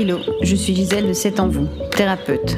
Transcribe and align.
Hello, 0.00 0.18
je 0.42 0.54
suis 0.54 0.76
Gisèle 0.76 1.08
de 1.08 1.12
C'est 1.12 1.40
en 1.40 1.48
vous, 1.48 1.66
thérapeute. 1.90 2.56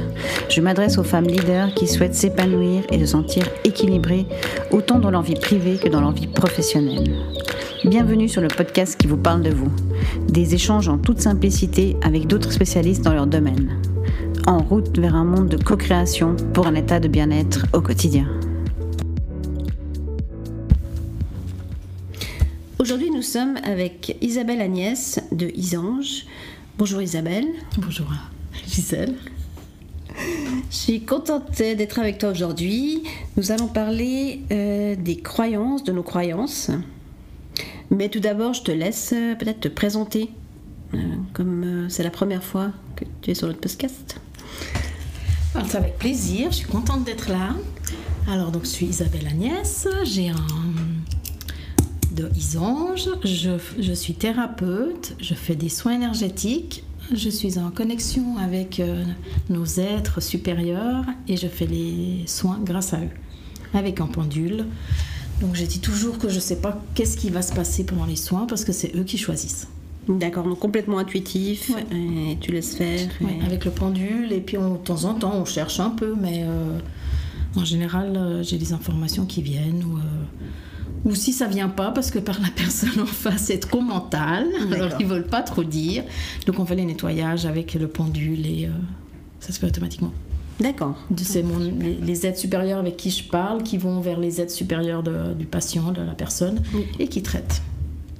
Je 0.51 0.61
m'adresse 0.61 0.98
aux 0.98 1.04
femmes 1.04 1.27
leaders 1.27 1.73
qui 1.73 1.89
souhaitent 1.89 2.14
s'épanouir 2.14 2.82
et 2.91 2.98
se 2.98 3.07
sentir 3.07 3.48
équilibrées, 3.64 4.27
autant 4.71 4.98
dans 4.98 5.11
leur 5.11 5.23
vie 5.23 5.37
privée 5.37 5.79
que 5.79 5.89
dans 5.89 6.03
leur 6.03 6.12
vie 6.12 6.27
professionnelle. 6.27 7.11
Bienvenue 7.82 8.29
sur 8.29 8.43
le 8.43 8.48
podcast 8.48 9.00
qui 9.00 9.07
vous 9.07 9.16
parle 9.16 9.41
de 9.41 9.48
vous. 9.48 9.73
Des 10.29 10.55
échanges 10.55 10.89
en 10.89 10.98
toute 10.98 11.23
simplicité 11.23 11.96
avec 12.03 12.27
d'autres 12.27 12.53
spécialistes 12.53 13.05
dans 13.05 13.14
leur 13.14 13.27
domaine. 13.27 13.80
En 14.46 14.59
route 14.59 14.98
vers 14.98 15.14
un 15.14 15.25
monde 15.25 15.48
de 15.48 15.57
co-création 15.57 16.36
pour 16.52 16.66
un 16.66 16.75
état 16.75 17.00
de 17.00 17.09
bien-être 17.09 17.64
au 17.72 17.80
quotidien. 17.80 18.29
Aujourd'hui, 22.79 23.11
nous 23.11 23.22
sommes 23.22 23.57
avec 23.62 24.16
Isabelle 24.20 24.61
Agnès 24.61 25.20
de 25.33 25.51
Isange. 25.55 26.27
Bonjour 26.79 27.02
Isabelle. 27.02 27.47
Bonjour 27.79 28.06
Gisèle. 28.66 29.15
Je 30.70 30.77
suis 30.77 31.02
contente 31.02 31.51
d'être 31.59 31.98
avec 31.98 32.19
toi 32.19 32.30
aujourd'hui. 32.30 33.02
Nous 33.37 33.52
allons 33.52 33.69
parler 33.69 34.43
euh, 34.51 34.96
des 34.96 35.20
croyances, 35.20 35.84
de 35.84 35.93
nos 35.93 36.02
croyances. 36.02 36.70
Mais 37.91 38.09
tout 38.09 38.20
d'abord, 38.20 38.55
je 38.55 38.62
te 38.62 38.70
laisse 38.70 39.12
euh, 39.12 39.34
peut-être 39.34 39.60
te 39.60 39.69
présenter, 39.69 40.30
euh, 40.95 40.98
comme 41.33 41.88
c'est 41.88 42.02
la 42.02 42.10
première 42.10 42.43
fois 42.43 42.73
que 42.96 43.05
tu 43.21 43.30
es 43.30 43.34
sur 43.34 43.46
notre 43.46 43.60
podcast. 43.60 44.21
Alors, 45.55 45.68
c'est 45.68 45.79
avec 45.79 45.98
plaisir, 45.98 46.51
je 46.51 46.57
suis 46.57 46.68
contente 46.68 47.05
d'être 47.05 47.29
là. 47.29 47.55
Alors, 48.29 48.52
donc, 48.52 48.62
je 48.62 48.68
suis 48.71 48.87
Isabelle 48.87 49.27
Agnès, 49.27 49.88
j'ai 50.05 50.29
un 50.29 50.37
de 52.20 52.37
Isange. 52.37 53.09
Je, 53.24 53.51
je, 53.79 53.92
suis 53.92 54.15
thérapeute, 54.15 55.16
je 55.20 55.34
fais 55.34 55.55
des 55.55 55.69
soins 55.69 55.92
énergétiques, 55.92 56.85
je 57.13 57.30
suis 57.30 57.59
en 57.59 57.71
connexion 57.71 58.37
avec 58.38 58.80
euh, 58.80 59.04
nos 59.49 59.65
êtres 59.65 60.21
supérieurs 60.21 61.04
et 61.29 61.37
je 61.37 61.46
fais 61.46 61.66
les 61.66 62.24
soins 62.26 62.60
grâce 62.63 62.95
à 62.95 62.98
eux, 62.98 63.10
avec 63.74 64.00
un 64.00 64.06
pendule. 64.06 64.66
Donc 65.41 65.54
je 65.54 65.65
dis 65.65 65.81
toujours 65.81 66.19
que 66.19 66.28
je 66.28 66.37
ne 66.37 66.41
sais 66.41 66.60
pas 66.60 66.81
qu'est-ce 66.94 67.16
qui 67.16 67.31
va 67.31 67.43
se 67.43 67.53
passer 67.53 67.84
pendant 67.84 68.04
les 68.04 68.16
soins 68.16 68.47
parce 68.47 68.65
que 68.65 68.72
c'est 68.72 68.94
eux 68.97 69.04
qui 69.04 69.16
choisissent. 69.16 69.69
D'accord, 70.09 70.44
donc 70.44 70.59
complètement 70.59 70.98
intuitif, 70.98 71.71
et 71.93 72.37
tu 72.41 72.53
laisses 72.53 72.75
faire. 72.75 73.09
avec 73.47 73.65
le 73.65 73.71
pendule, 73.71 74.32
et 74.32 74.41
puis 74.41 74.56
de 74.56 74.76
temps 74.84 75.04
en 75.04 75.15
temps 75.15 75.34
on 75.37 75.44
cherche 75.44 75.78
un 75.78 75.91
peu, 75.91 76.15
mais 76.21 76.43
euh, 76.43 76.78
en 77.54 77.65
général 77.65 78.16
euh, 78.16 78.43
j'ai 78.43 78.59
des 78.59 78.72
informations 78.72 79.25
qui 79.25 79.41
viennent. 79.41 79.84
Ou, 79.84 79.98
ou 81.04 81.15
si 81.15 81.32
ça 81.32 81.47
vient 81.47 81.69
pas 81.69 81.91
parce 81.91 82.10
que 82.10 82.19
par 82.19 82.41
la 82.41 82.48
personne 82.56 83.00
en 83.00 83.06
face 83.06 83.44
c'est 83.44 83.59
trop 83.59 83.81
mental, 83.81 84.47
alors 84.72 84.93
ils 85.00 85.06
veulent 85.06 85.26
pas 85.26 85.42
trop 85.42 85.65
dire. 85.65 86.04
Donc 86.47 86.59
on 86.59 86.66
fait 86.66 86.76
les 86.76 86.84
nettoyages 86.84 87.47
avec 87.47 87.75
le 87.75 87.88
pendule 87.88 88.47
et 88.47 88.66
euh, 88.66 88.70
ça 89.41 89.53
se 89.53 89.59
fait 89.59 89.66
automatiquement. 89.66 90.12
D'accord. 90.60 90.94
C'est 91.16 91.42
les, 91.42 91.94
les, 91.94 92.26
aides 92.26 92.37
supérieures 92.37 92.78
avec 92.78 92.98
qui 92.98 93.10
je 93.10 93.25
parle 93.25 93.62
qui 93.62 93.78
vont 93.78 94.00
vers 94.00 94.20
les 94.20 94.42
aides 94.42 94.50
supérieures 94.50 95.03
du 95.03 95.47
patient, 95.47 95.91
de 95.91 96.03
la 96.03 96.12
personne, 96.12 96.60
et 96.98 97.09
qui 97.09 97.22
traitent. 97.22 97.62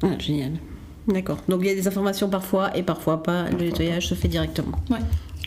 Ah, 0.03 0.19
génial. 0.19 0.53
D'accord. 1.06 1.39
Donc 1.48 1.61
il 1.62 1.67
y 1.67 1.70
a 1.70 1.75
des 1.75 1.87
informations 1.87 2.31
parfois 2.31 2.75
et 2.75 2.83
parfois 2.83 3.22
pas. 3.22 3.50
Le 3.50 3.59
nettoyage 3.59 4.09
se 4.09 4.15
fait 4.15 4.28
directement. 4.28 4.78
Ouais. 4.89 5.00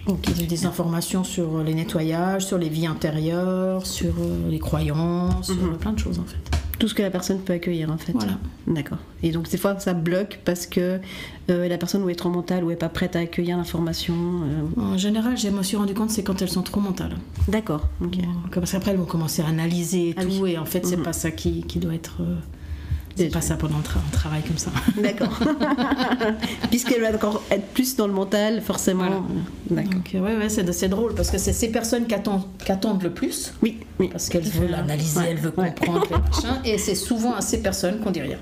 Donc 0.06 0.20
il 0.28 0.42
y 0.42 0.44
a 0.44 0.47
des 0.47 0.66
informations 0.68 1.23
sur 1.23 1.64
les 1.64 1.73
nettoyages, 1.73 2.45
sur 2.45 2.59
les 2.59 2.70
vies 2.70 2.88
intérieures, 2.88 3.88
sur 3.88 4.14
euh, 4.20 4.50
les 4.50 4.59
croyances, 4.59 5.47
sur 5.47 5.56
mhm. 5.56 5.78
plein 5.78 5.94
de 5.94 6.00
choses 6.00 6.20
en 6.20 6.25
fait 6.25 6.62
tout 6.80 6.88
ce 6.88 6.94
que 6.94 7.02
la 7.02 7.10
personne 7.10 7.40
peut 7.40 7.54
accueillir 7.54 7.92
en 7.92 7.98
fait. 7.98 8.14
Voilà. 8.14 8.38
D'accord. 8.68 8.98
Et 9.22 9.32
donc 9.32 9.50
des 9.50 9.58
fois 9.58 9.80
ça 9.80 9.94
bloque 9.94 10.40
parce 10.46 10.66
que 10.66 11.00
euh, 11.50 11.68
la 11.68 11.78
personne 11.78 12.04
ou 12.04 12.10
est 12.10 12.16
trop 12.16 12.30
mentale 12.30 12.64
ou 12.64 12.72
est 12.72 12.76
pas 12.76 12.90
prête 12.90 13.16
à 13.16 13.20
accueillir 13.20 13.58
l'information. 13.58 14.14
Euh. 14.16 14.82
En 14.82 14.98
général, 14.98 15.38
je 15.38 15.50
me 15.50 15.64
suis 15.64 15.78
rendu 15.78 15.94
compte 15.94 16.10
c'est 16.10 16.24
quand 16.24 16.42
elles 16.42 16.50
sont 16.50 16.64
trop 16.64 16.82
mentales. 16.82 17.16
D'accord. 17.47 17.88
Parce 18.53 18.72
qu'après 18.72 18.92
elles 18.92 18.97
vont 18.97 19.06
commencer 19.06 19.42
à 19.42 19.47
analyser 19.47 20.09
et 20.09 20.16
ah 20.18 20.25
tout 20.25 20.47
et 20.47 20.58
en 20.58 20.66
fait 20.66 20.86
c'est 20.86 20.97
mhm. 20.97 21.03
pas 21.03 21.14
ça 21.14 21.31
qui, 21.31 21.64
qui 21.64 21.80
doit 21.80 21.94
être. 21.94 22.22
Euh, 22.22 22.36
c'est 23.16 23.29
pas 23.29 23.41
ça 23.41 23.56
pendant 23.56 23.78
un, 23.78 24.12
travail 24.12 24.41
comme 24.41 24.57
ça. 24.57 24.72
D'accord. 25.01 25.40
Puisqu'elle 26.69 27.01
va 27.01 27.13
encore 27.13 27.44
être 27.51 27.68
plus 27.68 27.96
dans 27.96 28.07
le 28.07 28.13
mental, 28.13 28.62
forcément. 28.62 29.25
D'accord. 29.69 29.94
Donc, 29.94 30.12
ouais, 30.13 30.38
ouais, 30.38 30.50
c'est 30.50 30.90
drôle 30.90 31.13
parce 31.13 31.29
que 31.29 31.38
c'est 31.38 31.53
ces 31.53 31.69
personnes 31.69 32.07
qui 32.07 32.16
attendent, 32.16 33.03
le 33.03 33.12
plus. 33.12 33.53
Oui, 33.62 33.79
oui. 34.00 34.09
Parce 34.12 34.29
qu'elles 34.29 34.44
veulent 34.44 34.73
analyser, 34.73 35.22
elles 35.28 35.38
veulent 35.38 35.52
comprendre 35.52 36.07
les 36.63 36.72
Et 36.72 36.78
c'est 36.78 36.96
souvent 36.96 37.35
à 37.35 37.41
ces 37.41 37.62
personnes 37.62 38.00
qu'on 38.00 38.12
dit 38.12 38.22
rien. 38.22 38.38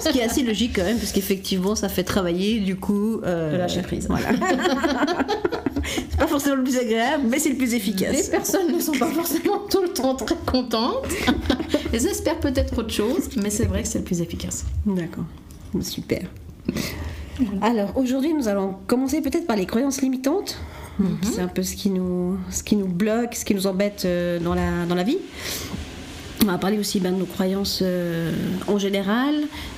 Ce 0.00 0.08
qui 0.08 0.18
est 0.18 0.24
assez 0.24 0.42
logique 0.42 0.72
quand 0.76 0.84
même, 0.84 0.98
parce 0.98 1.12
qu'effectivement, 1.12 1.74
ça 1.74 1.88
fait 1.88 2.04
travailler 2.04 2.60
du 2.60 2.76
coup. 2.76 3.20
Euh, 3.24 3.52
de 3.52 3.56
lâcher 3.58 3.82
prise. 3.82 4.06
Voilà. 4.08 4.28
pas 6.20 6.26
forcément 6.26 6.56
le 6.56 6.62
plus 6.62 6.76
agréable, 6.76 7.24
mais 7.28 7.38
c'est 7.38 7.48
le 7.48 7.56
plus 7.56 7.72
efficace. 7.72 8.14
Les 8.14 8.30
personnes 8.30 8.70
ne 8.70 8.78
sont 8.78 8.92
pas 8.92 9.10
forcément 9.10 9.58
tout 9.70 9.80
le 9.80 9.88
temps 9.88 10.14
très 10.14 10.36
contentes. 10.44 11.08
Elles 11.92 12.06
espèrent 12.06 12.38
peut-être 12.38 12.76
autre 12.78 12.92
chose, 12.92 13.30
mais 13.42 13.48
c'est 13.48 13.64
vrai 13.64 13.82
que 13.82 13.88
c'est 13.88 14.00
le 14.00 14.04
plus 14.04 14.20
efficace. 14.20 14.66
D'accord. 14.84 15.24
Super. 15.80 16.20
Alors 17.62 17.96
aujourd'hui, 17.96 18.34
nous 18.34 18.48
allons 18.48 18.76
commencer 18.86 19.22
peut-être 19.22 19.46
par 19.46 19.56
les 19.56 19.64
croyances 19.64 20.02
limitantes. 20.02 20.58
Mhm. 20.98 21.18
C'est 21.22 21.40
un 21.40 21.48
peu 21.48 21.62
ce 21.62 21.74
qui, 21.74 21.88
nous, 21.88 22.36
ce 22.50 22.62
qui 22.62 22.76
nous 22.76 22.86
bloque, 22.88 23.34
ce 23.34 23.46
qui 23.46 23.54
nous 23.54 23.66
embête 23.66 24.02
euh, 24.04 24.38
dans 24.38 24.54
la, 24.54 24.84
dans 24.86 24.94
la 24.94 25.04
vie. 25.04 25.18
On 26.42 26.46
va 26.46 26.58
parler 26.58 26.78
aussi 26.78 27.00
ben, 27.00 27.12
de 27.12 27.18
nos 27.18 27.26
croyances 27.26 27.80
euh, 27.80 28.30
en 28.66 28.78
général 28.78 29.34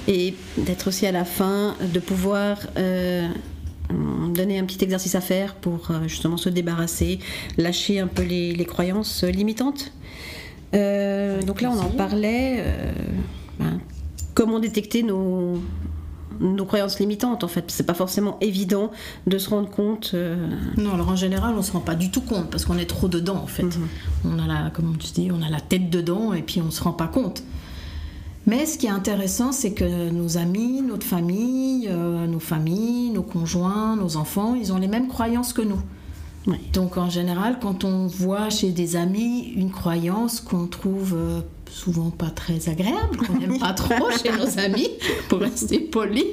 et 0.09 0.35
d'être 0.57 0.89
aussi 0.89 1.07
à 1.07 1.13
la 1.13 1.25
fin 1.25 1.77
de 1.93 2.01
pouvoir 2.01 2.59
euh, 2.79 3.29
donner 4.35 4.59
un 4.59 4.65
petit 4.65 4.83
exercice 4.83 5.15
à 5.15 5.21
faire 5.21 5.55
pour 5.55 5.91
justement 6.07 6.37
se 6.37 6.49
débarrasser, 6.49 7.19
lâcher 7.59 8.01
un 8.01 8.07
peu 8.07 8.23
les, 8.23 8.55
les 8.55 8.65
croyances 8.65 9.25
limitantes. 9.25 9.93
donc 10.73 11.61
là, 11.61 11.71
on 11.71 11.79
en 11.79 11.91
parlait. 11.91 12.65
Ben, 13.59 13.81
comment 14.35 14.59
détecter 14.59 15.03
nos, 15.03 15.61
nos 16.41 16.65
croyances 16.65 16.99
limitantes 16.99 17.45
en 17.45 17.49
fait. 17.49 17.71
C'est 17.71 17.87
pas 17.87 17.95
forcément 17.95 18.39
évident 18.41 18.91
de 19.27 19.39
se 19.39 19.51
rendre 19.51 19.71
compte. 19.71 20.13
Euh, 20.15 20.49
non, 20.77 20.95
alors 20.95 21.09
en 21.09 21.17
général, 21.17 21.55
on 21.57 21.63
se 21.63 21.73
rend 21.73 21.81
pas 21.81 21.95
du 21.95 22.11
tout 22.11 22.21
compte 22.21 22.51
parce 22.51 22.65
qu'on 22.65 22.79
est 22.79 22.87
trop 22.87 23.09
dedans 23.09 23.37
en 23.37 23.47
fait. 23.47 23.63
Mhm. 23.63 23.89
On 24.25 24.39
a 24.39 24.47
la, 24.47 24.71
comme 24.71 24.97
tu 24.99 25.13
dis, 25.13 25.31
on 25.33 25.43
a 25.43 25.49
la 25.49 25.61
tête 25.61 25.91
dedans 25.91 26.33
et 26.33 26.43
puis 26.43 26.61
on 26.61 26.71
se 26.71 26.83
rend 26.83 26.93
pas 26.93 27.09
compte. 27.09 27.43
Mais 28.47 28.67
ce 28.67 28.77
qui 28.77 28.87
est 28.87 28.91
intéressant, 28.91 29.53
c'est 29.53 29.73
que 29.73 30.11
nos 30.11 30.37
amis, 30.37 30.83
notre 30.83 31.07
famille, 31.07 31.89
euh, 31.89 32.27
nos 32.27 32.41
familles, 32.41 33.11
nos 33.11 33.23
conjoints, 33.23 33.97
nos 33.97 34.17
enfants, 34.17 34.55
ils 34.55 34.73
ont 34.73 34.79
les 34.79 34.89
mêmes 34.89 35.09
croyances 35.09 35.53
que 35.53 35.63
nous. 35.63 35.81
Donc 36.73 36.97
en 36.97 37.09
général, 37.09 37.59
quand 37.61 37.85
on 37.85 38.09
voit 38.09 38.51
chez 38.51 38.71
des 38.71 38.97
amis 38.97 39.53
une 39.57 39.71
croyance 39.71 40.41
qu'on 40.41 40.67
trouve 40.67 41.15
euh, 41.15 41.41
souvent 41.71 42.11
pas 42.11 42.31
très 42.31 42.69
agréable, 42.69 43.17
qu'on 43.17 43.39
n'aime 43.39 43.61
pas 43.61 43.73
trop 43.75 44.11
chez 44.23 44.33
nos 44.33 44.59
amis, 44.59 44.91
pour 45.29 45.39
rester 45.39 45.79
poli, 45.79 46.25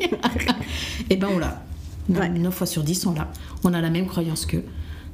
eh 1.09 1.15
ben 1.15 1.27
on 1.31 1.37
l'a. 1.37 1.63
9 2.09 2.51
fois 2.51 2.65
sur 2.65 2.83
10, 2.83 3.05
on 3.05 3.13
l'a. 3.13 3.27
On 3.63 3.73
a 3.75 3.81
la 3.81 3.91
même 3.91 4.07
croyance 4.07 4.47
qu'eux. 4.47 4.63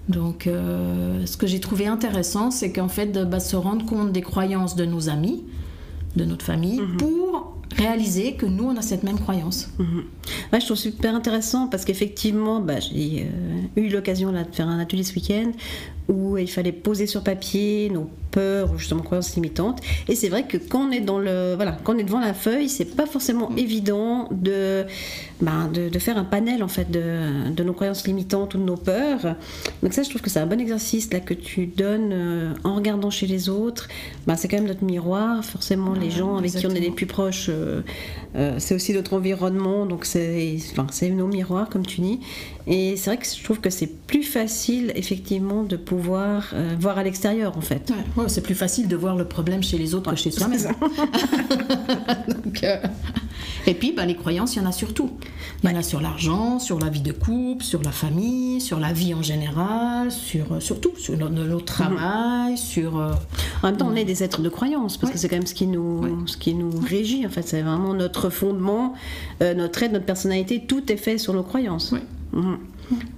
Donc, 0.07 0.47
euh, 0.47 1.25
ce 1.25 1.35
que 1.35 1.45
j'ai 1.45 1.59
trouvé 1.59 1.88
intéressant, 1.88 2.51
c'est 2.51 2.72
qu'en 2.72 2.88
fait, 2.88 3.07
de 3.07 3.25
bah, 3.25 3.41
se 3.41 3.57
rendre 3.57 3.85
compte 3.85 4.13
des 4.13 4.22
croyances 4.22 4.78
de 4.78 4.85
nos 4.85 5.09
amis, 5.09 5.44
de 6.15 6.25
notre 6.25 6.45
famille, 6.45 6.79
mhm. 6.81 6.97
pour 6.97 7.57
réaliser 7.77 8.33
que 8.33 8.45
nous, 8.45 8.65
on 8.65 8.77
a 8.77 8.81
cette 8.81 9.03
même 9.03 9.19
croyance. 9.19 9.69
Mhm. 9.79 10.03
je 10.53 10.65
trouve 10.65 10.77
super 10.77 11.15
intéressant 11.15 11.67
parce 11.67 11.85
qu'effectivement, 11.85 12.59
bah, 12.59 12.79
j'ai 12.79 13.27
euh, 13.27 13.81
eu 13.81 13.89
l'occasion 13.89 14.31
de 14.31 14.37
faire 14.51 14.67
un 14.67 14.79
atelier 14.79 15.03
ce 15.03 15.15
week-end 15.15 15.51
où 16.07 16.37
il 16.37 16.49
fallait 16.49 16.71
poser 16.71 17.07
sur 17.07 17.23
papier 17.23 17.89
nos 17.89 18.09
peurs 18.31 18.71
ou 18.71 18.77
justement 18.77 19.01
croyances 19.01 19.35
limitantes. 19.35 19.81
Et 20.07 20.15
c'est 20.15 20.29
vrai 20.29 20.45
que 20.45 20.57
quand 20.57 20.87
on 20.87 20.91
est 20.91 20.99
dans 20.99 21.17
le 21.17 21.55
voilà, 21.55 21.77
quand 21.83 21.95
on 21.95 21.97
est 21.97 22.03
devant 22.03 22.19
la 22.19 22.33
feuille, 22.33 22.69
c'est 22.69 22.95
pas 22.95 23.07
forcément 23.07 23.49
évident 23.55 24.29
de, 24.31 24.85
ben, 25.41 25.67
de, 25.67 25.99
faire 25.99 26.17
un 26.17 26.23
panel 26.23 26.64
en 26.64 26.67
fait 26.67 26.90
de, 26.90 27.52
de, 27.52 27.64
nos 27.64 27.73
croyances 27.73 28.08
limitantes 28.08 28.55
ou 28.55 28.58
de 28.58 28.64
nos 28.64 28.78
peurs. 28.78 29.35
Donc 29.84 29.93
ça, 29.93 30.03
je 30.03 30.09
trouve 30.09 30.22
que 30.22 30.29
c'est 30.29 30.40
un 30.40 30.46
bon 30.46 30.59
exercice 30.59 31.11
là 31.11 31.20
que 31.20 31.34
tu 31.34 31.66
donnes 31.66 32.11
euh, 32.14 32.53
en 32.64 32.76
regardant 32.76 33.09
chez 33.09 33.28
les 33.28 33.49
autres. 33.49 33.90
Ben, 34.28 34.35
c'est 34.35 34.47
quand 34.47 34.58
même 34.58 34.67
notre 34.67 34.84
miroir. 34.84 35.43
Forcément, 35.43 35.93
les 35.93 36.09
gens 36.09 36.37
avec 36.37 36.52
qui 36.52 36.66
on 36.66 36.72
est 36.72 36.79
les 36.79 36.91
plus 36.91 37.05
proches, 37.05 37.47
euh, 37.49 37.82
euh, 38.35 38.55
c'est 38.59 38.76
aussi 38.76 38.93
notre 38.93 39.14
environnement. 39.14 39.85
Donc 39.85 40.05
c'est 40.05 40.58
enfin, 40.72 40.87
nos 41.09 41.28
miroirs 41.28 41.70
comme 41.70 41.85
tu 41.85 42.02
dis. 42.02 42.20
Et 42.67 42.96
c'est 42.96 43.09
vrai 43.09 43.17
que 43.17 43.28
je 43.28 43.43
trouve 43.43 43.59
que 43.59 43.70
c'est 43.70 43.88
plus 44.08 44.23
facile 44.23 44.91
effectivement 44.96 45.64
de 45.64 45.76
pouvoir 45.76 46.53
voir 46.79 46.97
à 46.97 47.03
l'extérieur 47.03 47.58
en 47.58 47.61
fait. 47.61 47.91
Ouais, 48.16 48.26
c'est 48.28 48.41
plus 48.41 48.55
facile 48.55 48.88
de 48.88 48.96
voir 48.96 49.16
le 49.16 49.26
problème 49.26 49.61
chez 49.61 49.78
les 49.78 49.93
autres 49.93 50.09
que 50.11 50.16
chez 50.16 50.31
soi-même. 50.31 50.59
euh... 53.67 53.72
Et 53.72 53.73
puis 53.73 53.91
bah, 53.91 54.06
les 54.06 54.16
croyances, 54.16 54.56
il 54.56 54.62
y 54.62 54.66
en 54.66 54.67
a 54.67 54.72
surtout. 54.72 55.12
Il 55.64 55.70
y 55.70 55.73
en 55.73 55.78
a 55.78 55.84
sur 55.84 56.02
l'argent, 56.02 56.59
sur 56.59 56.79
la 56.79 56.90
vie 56.90 57.02
de 57.02 57.12
couple, 57.12 57.64
sur 57.64 57.82
la 57.82 57.91
famille, 57.91 58.62
sur 58.62 58.79
la 58.79 58.94
vie 58.94 59.14
en 59.14 59.22
général, 59.22 60.12
sur, 60.12 60.53
euh, 60.53 60.59
surtout 60.59 60.91
sur 60.97 61.17
notre, 61.17 61.32
mhm. 61.32 61.64
travail, 61.64 62.58
sur... 62.58 62.97
Euh, 62.97 63.14
en 63.64 63.67
même 63.67 63.78
temps, 63.78 63.90
on 63.91 63.96
est 63.96 64.06
des 64.06 64.23
êtres 64.23 64.41
de 64.41 64.50
croyance, 64.50 64.97
parce 64.97 65.12
que 65.12 65.17
c'est 65.17 65.29
quand 65.29 65.38
même 65.38 65.47
ce 65.47 65.53
qui 65.53 65.67
nous, 65.67 66.28
ce 66.28 66.38
qui 66.38 66.53
nous 66.53 66.72
régit, 66.79 67.26
en 67.26 67.29
fait. 67.29 67.47
C'est 67.47 67.62
vraiment 67.62 67.94
notre 67.94 68.29
fondement, 68.29 68.94
notre 69.41 69.84
aide, 69.84 69.94
notre 69.94 70.06
personnalité, 70.06 70.66
tout 70.67 70.91
est 70.91 70.97
fait 70.97 71.17
sur 71.17 71.34
nos 71.34 71.44
croyances. 71.44 71.94
Mhm. 72.34 72.58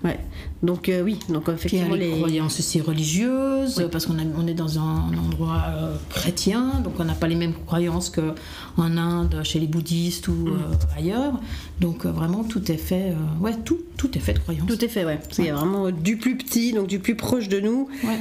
Ouais. 0.03 0.19
Donc 0.63 0.89
euh, 0.89 1.03
oui, 1.03 1.19
donc 1.29 1.43
Puis 1.43 1.69
il 1.73 1.77
y 1.77 1.81
a 1.81 1.85
effectivement 1.85 1.95
les, 1.95 2.11
les. 2.11 2.17
croyances 2.17 2.59
aussi 2.59 2.81
religieuses, 2.81 3.75
Oui. 3.77 3.83
parce 3.91 4.05
qu'on 4.07 4.15
on 4.37 4.47
est 4.47 4.53
dans 4.55 4.79
un 4.79 5.11
endroit 5.17 5.63
euh, 5.69 5.95
chrétien, 6.09 6.81
donc 6.83 6.93
on 6.99 7.03
n'a 7.05 7.13
pas 7.13 7.27
les 7.27 7.35
mêmes 7.35 7.53
croyances 7.65 8.09
qu'en 8.09 8.97
Inde, 8.97 9.39
chez 9.43 9.59
les 9.59 9.67
bouddhistes 9.67 10.27
ou 10.27 10.33
Mm. 10.33 10.47
euh, 10.47 10.97
ailleurs. 10.97 11.33
Donc 11.79 12.05
euh, 12.05 12.11
vraiment 12.11 12.43
tout 12.43 12.71
est 12.71 12.77
fait, 12.77 13.11
euh, 13.11 13.43
ouais, 13.43 13.53
tout, 13.65 13.77
tout 13.97 14.17
est 14.17 14.19
fait 14.21 14.33
de 14.33 14.39
croyances. 14.39 14.67
Tout 14.67 14.83
est 14.83 14.87
fait, 14.87 15.05
ouais. 15.05 15.19
Qu'il 15.29 15.45
y 15.45 15.49
a 15.49 15.55
vraiment 15.55 15.91
du 15.91 16.17
plus 16.17 16.35
petit, 16.37 16.73
donc 16.73 16.87
du 16.87 16.97
plus 16.99 17.15
proche 17.15 17.49
de 17.49 17.59
nous, 17.59 17.87
Ouais. 18.03 18.17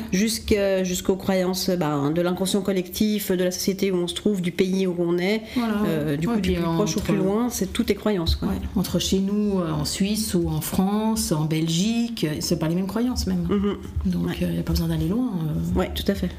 jusqu'aux 0.84 1.16
croyances 1.16 1.70
bah, 1.70 2.10
de 2.14 2.20
l'inconscient 2.20 2.60
collectif, 2.62 3.30
de 3.32 3.44
la 3.44 3.50
société 3.50 3.90
où 3.90 3.96
on 3.96 4.08
se 4.08 4.14
trouve, 4.14 4.42
du 4.42 4.52
pays 4.52 4.86
où 4.86 4.94
on 4.98 5.16
est. 5.18 5.42
Voilà. 5.56 5.74
Euh, 5.86 6.16
du 6.16 6.26
Ouais, 6.28 6.40
plus 6.40 6.54
proche 6.54 6.96
au 6.96 7.00
entre- 7.00 7.02
plus 7.12 7.16
loin, 7.16 7.48
c'est 7.50 7.72
toutes 7.72 7.86
tes 7.86 7.94
croyances. 7.94 8.36
Quoi. 8.36 8.48
Entre 8.74 8.98
chez 8.98 9.20
nous, 9.20 9.58
euh, 9.60 9.70
en 9.72 9.84
Suisse 9.84 10.34
ou 10.34 10.48
en 10.48 10.60
France, 10.60 11.32
en 11.32 11.44
Belgique, 11.44 12.25
euh, 12.26 12.32
c'est 12.40 12.58
pas 12.58 12.68
les 12.68 12.74
mêmes 12.74 12.86
croyances 12.86 13.26
même. 13.26 13.46
Mhm. 13.48 13.76
Donc 14.12 14.26
Ouais. 14.26 14.32
il 14.40 14.48
n'y 14.50 14.58
a 14.58 14.62
pas 14.62 14.72
besoin 14.72 14.88
d'aller 14.88 15.08
loin. 15.08 15.30
euh, 15.74 15.78
Ouais, 15.78 15.90
tout 15.94 16.04
à 16.08 16.14
fait. 16.14 16.30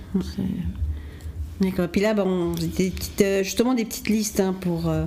D'accord. 1.61 1.87
Puis 1.89 2.01
là, 2.01 2.13
bah, 2.13 2.23
on 2.25 2.51
des 2.53 2.91
petites, 2.91 3.21
euh, 3.21 3.43
justement 3.43 3.73
des 3.73 3.85
petites 3.85 4.09
listes 4.09 4.39
hein, 4.39 4.53
pour, 4.59 4.87
euh, 4.89 5.05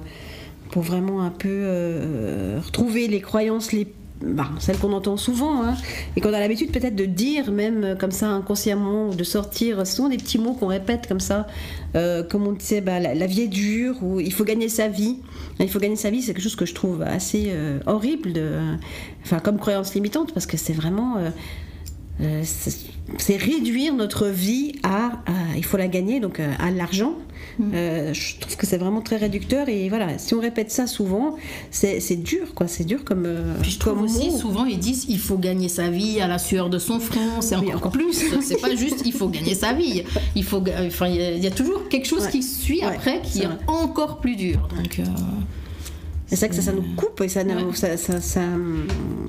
pour 0.73 0.83
vraiment 0.83 1.23
un 1.23 1.31
peu 1.31 1.49
euh, 1.49 2.61
retrouver 2.65 3.07
les 3.07 3.21
croyances 3.21 3.73
les 3.73 3.87
bah, 4.23 4.51
celles 4.59 4.79
qu'on 4.79 4.93
entend 4.93 5.17
souvent 5.17 5.63
hein, 5.63 5.75
et 6.15 6.21
qu'on 6.21 6.35
a 6.35 6.41
l'habitude 6.41 6.73
peut-être 6.73 6.95
de 6.95 7.07
dire 7.07 7.51
même 7.51 7.85
euh, 7.85 7.95
comme 7.95 8.11
ça 8.11 8.29
inconsciemment 8.29 9.09
ou 9.09 9.15
de 9.15 9.25
sortir. 9.25 9.87
Ce 9.87 9.97
sont 9.97 10.11
des 10.11 10.19
petits 10.19 10.39
mots 10.39 10.53
qu'on 10.53 10.67
répète 10.67 11.07
comme 11.07 11.21
ça, 11.21 11.47
euh, 11.97 12.23
comme 12.23 12.47
on 12.47 12.53
disait, 12.53 12.83
bah, 12.83 13.01
la, 13.01 13.27
vie 13.27 13.43
est 13.43 13.49
dure 13.49 13.97
ou 14.03 14.21
il 14.21 14.33
faut 14.33 14.45
gagner 14.45 14.69
sa 14.69 14.89
vie. 14.89 15.17
Il 15.59 15.71
faut 15.71 15.79
gagner 15.79 15.97
sa 15.97 16.11
vie, 16.11 16.21
c'est 16.21 16.35
quelque 16.35 16.43
chose 16.43 16.57
que 16.57 16.67
je 16.67 16.75
trouve 16.75 17.03
assez 17.03 17.47
euh, 17.49 17.81
horrible, 17.87 18.33
enfin 19.25 19.39
comme 19.39 19.59
croyance 19.59 19.95
limitante 19.95 20.33
parce 20.35 20.47
que 20.47 20.57
c'est 20.57 20.73
vraiment 20.73 21.17
euh, 22.21 22.43
c'est 23.19 23.37
réduire 23.37 23.95
notre 23.95 24.27
vie 24.27 24.73
à, 24.83 25.07
à- 25.27 25.57
il 25.57 25.65
faut 25.65 25.77
la 25.77 25.89
gagner 25.89 26.21
donc 26.21 26.39
euh, 26.41 26.53
à 26.59 26.71
l'argent. 26.71 27.15
Euh, 27.75 28.15
je 28.15 28.37
trouve 28.39 28.57
que 28.57 28.67
c'est 28.67 28.79
vraiment 28.79 29.03
très 29.03 29.17
réducteur 29.17 29.69
et 29.69 29.89
voilà 29.91 30.17
si 30.19 30.35
on 30.35 30.41
répète 30.41 30.71
ça 30.71 30.87
souvent 30.87 31.37
c'est 31.71 32.01
dur 32.23 32.55
quoi 32.55 32.67
c'est 32.69 32.85
dur 32.85 33.05
comme 33.05 33.25
euh, 33.27 33.55
Puis 33.61 33.73
je 33.73 33.79
trouve 33.79 33.95
comme 33.97 34.05
aussi, 34.05 34.31
mot. 34.31 34.39
souvent 34.39 34.65
ils 34.65 34.79
disent 34.79 35.07
il 35.11 35.19
faut 35.19 35.37
gagner 35.37 35.69
sa 35.69 35.91
vie 35.91 36.21
à 36.23 36.27
la 36.29 36.39
sueur 36.39 36.71
de 36.71 36.79
son 36.79 37.01
front, 37.01 37.41
c'est 37.41 37.57
Oui, 37.57 37.67
encore, 37.67 37.77
encore 37.77 37.93
plus. 37.93 38.25
C'est 38.41 38.61
pas 38.61 38.75
juste 38.75 39.03
il 39.05 39.13
faut 39.13 39.29
gagner 39.29 39.55
sa 39.55 39.73
vie. 39.75 40.05
Il 40.37 40.45
faut, 40.45 40.63
enfin, 40.87 41.09
il 41.09 41.17
y, 41.17 41.23
a- 41.23 41.33
il 41.33 41.43
y 41.43 41.47
a 41.47 41.51
toujours 41.51 41.89
quelque 41.89 42.07
chose 42.07 42.25
Ouais. 42.25 42.31
qui 42.31 42.43
suit 42.43 42.81
Ouais, 42.81 42.95
après 42.95 43.21
qui 43.23 43.43
est 43.43 43.49
encore 43.67 44.21
plus 44.21 44.37
dur. 44.37 44.67
Donc, 44.77 44.99
euh, 45.01 45.05
c'est 46.31 46.37
ça 46.37 46.49
que 46.49 46.55
ça, 46.55 46.63
ça 46.63 46.73
nous 46.73 46.85
coupe 46.97 47.21
et 47.21 47.29
ça, 47.29 47.43
Ouais. 47.43 47.55
ça, 47.75 47.97
ça, 47.99 48.21
ça, 48.21 48.41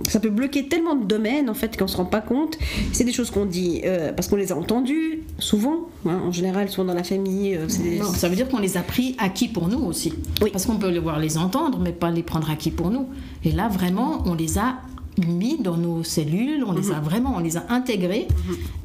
ça 0.08 0.20
peut 0.20 0.30
bloquer 0.30 0.68
tellement 0.70 0.96
de 0.96 1.04
domaines 1.06 1.50
en 1.50 1.54
fait 1.54 1.76
qu'on 1.78 1.88
se 1.88 1.98
rend 1.98 2.06
pas 2.06 2.22
compte 2.22 2.58
c'est 2.94 3.04
des 3.04 3.12
choses 3.12 3.30
qu'on 3.32 3.46
dit 3.46 3.82
euh, 3.84 4.14
parce 4.14 4.28
qu'on 4.30 4.36
les 4.38 4.52
a 4.54 4.56
entendues 4.58 5.24
souvent 5.40 5.88
hein, 6.06 6.20
en 6.26 6.32
général 6.32 6.70
souvent 6.70 6.86
dans 6.88 6.94
la 6.94 7.04
famille 7.04 7.56
euh, 7.56 7.66
c'est 7.68 7.82
des- 7.84 8.00
non, 8.00 8.06
ça 8.14 8.30
veut 8.30 8.36
dire 8.36 8.48
qu'on 8.48 8.60
les 8.60 8.78
a 8.78 8.82
pris 8.82 9.16
acquis 9.20 9.48
pour 9.48 9.68
nous 9.68 9.80
aussi. 9.80 10.14
Oui. 10.42 10.50
Parce 10.52 10.66
qu'on 10.66 10.78
peut 10.78 10.90
les 10.90 11.00
voir 11.00 11.20
les 11.20 11.38
entendre, 11.38 11.80
mais 11.84 11.92
pas 11.92 12.12
les 12.12 12.24
prendre 12.24 12.50
acquis 12.50 12.72
pour 12.72 12.90
nous. 12.92 13.08
Et 13.44 13.52
là, 13.52 13.68
vraiment, 13.68 14.22
on 14.26 14.34
les 14.36 14.58
a 14.58 14.76
mis 15.18 15.58
dans 15.60 15.78
nos 15.78 16.04
cellules, 16.04 16.64
on 16.66 16.72
les 16.74 16.88
Mhm. 16.88 16.94
a 16.96 17.00
vraiment, 17.02 17.34
on 17.36 17.40
les 17.40 17.58
a 17.58 17.66
intégrés. 17.70 18.28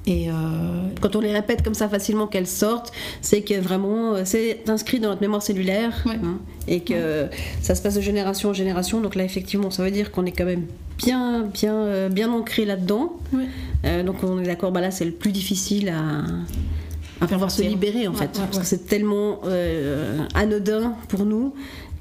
Et 0.06 0.28
euh, 0.30 0.32
quand 1.00 1.16
on 1.16 1.20
les 1.20 1.32
répète 1.32 1.62
comme 1.62 1.74
ça 1.74 1.88
facilement 1.88 2.26
qu'elles 2.26 2.46
sortent, 2.46 2.92
c'est 3.20 3.42
que 3.42 3.54
vraiment 3.60 4.14
euh, 4.14 4.22
c'est 4.24 4.68
inscrit 4.68 5.00
dans 5.00 5.08
notre 5.08 5.20
mémoire 5.22 5.42
cellulaire 5.42 5.92
Ouais. 6.06 6.14
hein, 6.22 6.38
et 6.68 6.80
que 6.80 7.26
ça 7.60 7.74
se 7.74 7.82
passe 7.82 7.94
de 7.94 8.00
génération 8.00 8.50
en 8.50 8.52
génération. 8.54 9.00
Donc 9.00 9.14
là, 9.14 9.24
effectivement, 9.24 9.70
ça 9.70 9.82
veut 9.84 9.90
dire 9.90 10.10
qu'on 10.12 10.26
est 10.26 10.32
quand 10.32 10.44
même 10.44 10.66
bien, 10.98 11.42
bien, 11.42 11.74
euh, 11.74 12.08
bien 12.08 12.30
ancré 12.32 12.64
là-dedans. 12.64 13.12
Ouais. 13.32 13.46
Euh, 13.84 14.02
donc 14.02 14.16
on 14.22 14.40
est 14.40 14.46
d'accord, 14.46 14.72
bah 14.72 14.80
là 14.80 14.90
c'est 14.90 15.04
le 15.04 15.12
plus 15.12 15.32
difficile 15.32 15.88
à, 15.90 16.24
à 17.24 17.26
pouvoir 17.26 17.50
se 17.50 17.62
libérer 17.62 18.06
en 18.08 18.12
Ouais, 18.12 18.18
fait, 18.18 18.24
ouais, 18.24 18.30
parce 18.46 18.56
ouais. 18.56 18.62
que 18.62 18.66
c'est 18.68 18.86
tellement 18.86 19.40
euh, 19.44 20.18
anodin 20.34 20.94
pour 21.08 21.24
nous 21.24 21.54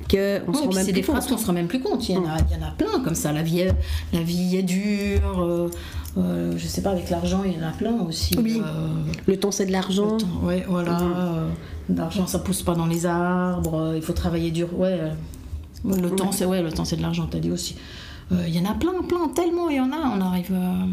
que 0.07 0.41
on 0.47 0.53
se 0.53 0.59
rend 0.59 0.71
même 0.73 0.83
plus 0.85 0.93
des 0.93 1.01
compte. 1.01 1.15
phrases 1.15 1.27
qu'on 1.27 1.37
se 1.37 1.45
rend 1.47 1.53
même 1.53 1.67
plus 1.67 1.79
compte. 1.79 2.07
Il 2.09 2.15
y 2.15 2.17
en 2.17 2.25
a, 2.25 2.37
il 2.49 2.57
y 2.57 2.63
en 2.63 2.67
a 2.67 2.71
plein 2.71 2.99
comme 3.03 3.15
ça. 3.15 3.31
La 3.31 3.41
vie 3.43 3.59
est, 3.59 3.73
la 4.13 4.21
vie 4.21 4.55
est 4.57 4.63
dure. 4.63 5.41
euh, 5.41 5.69
euh, 6.17 6.53
je 6.57 6.65
sais 6.67 6.81
pas, 6.81 6.91
avec 6.91 7.09
l'argent, 7.09 7.43
il 7.45 7.53
y 7.53 7.63
en 7.63 7.67
a 7.67 7.71
plein 7.71 7.99
aussi. 8.07 8.37
Oui. 8.41 8.61
euh, 8.63 8.87
Le 9.25 9.37
temps 9.37 9.51
c'est 9.51 9.65
de 9.65 9.71
l'argent. 9.71 10.17
ouais, 10.43 10.63
voilà. 10.67 10.93
Mhm. 10.99 11.13
euh, 11.17 11.47
L'argent, 11.95 12.25
ça 12.25 12.39
pousse 12.39 12.61
pas 12.63 12.73
dans 12.73 12.85
les 12.87 13.05
arbres. 13.05 13.75
euh, 13.79 13.93
il 13.97 14.01
faut 14.01 14.13
travailler 14.13 14.51
dur. 14.51 14.69
Ouais. 14.79 14.97
euh, 14.99 15.11
le 15.85 16.09
temps, 16.11 16.31
c'est 16.31 16.45
ouais, 16.45 16.61
le 16.63 16.71
temps, 16.71 16.85
c'est 16.85 16.95
de 16.95 17.01
l'argent. 17.01 17.27
T'as 17.29 17.39
dit 17.39 17.51
aussi. 17.51 17.75
Euh, 18.31 18.43
Il 18.47 18.55
y 18.55 18.59
en 18.59 18.65
a 18.71 18.73
plein, 18.73 18.93
plein, 19.07 19.27
tellement 19.35 19.69
il 19.69 19.75
y 19.75 19.79
en 19.79 19.91
a. 19.91 19.97
On 20.17 20.19
arrive. 20.21 20.51
à- 20.53 20.85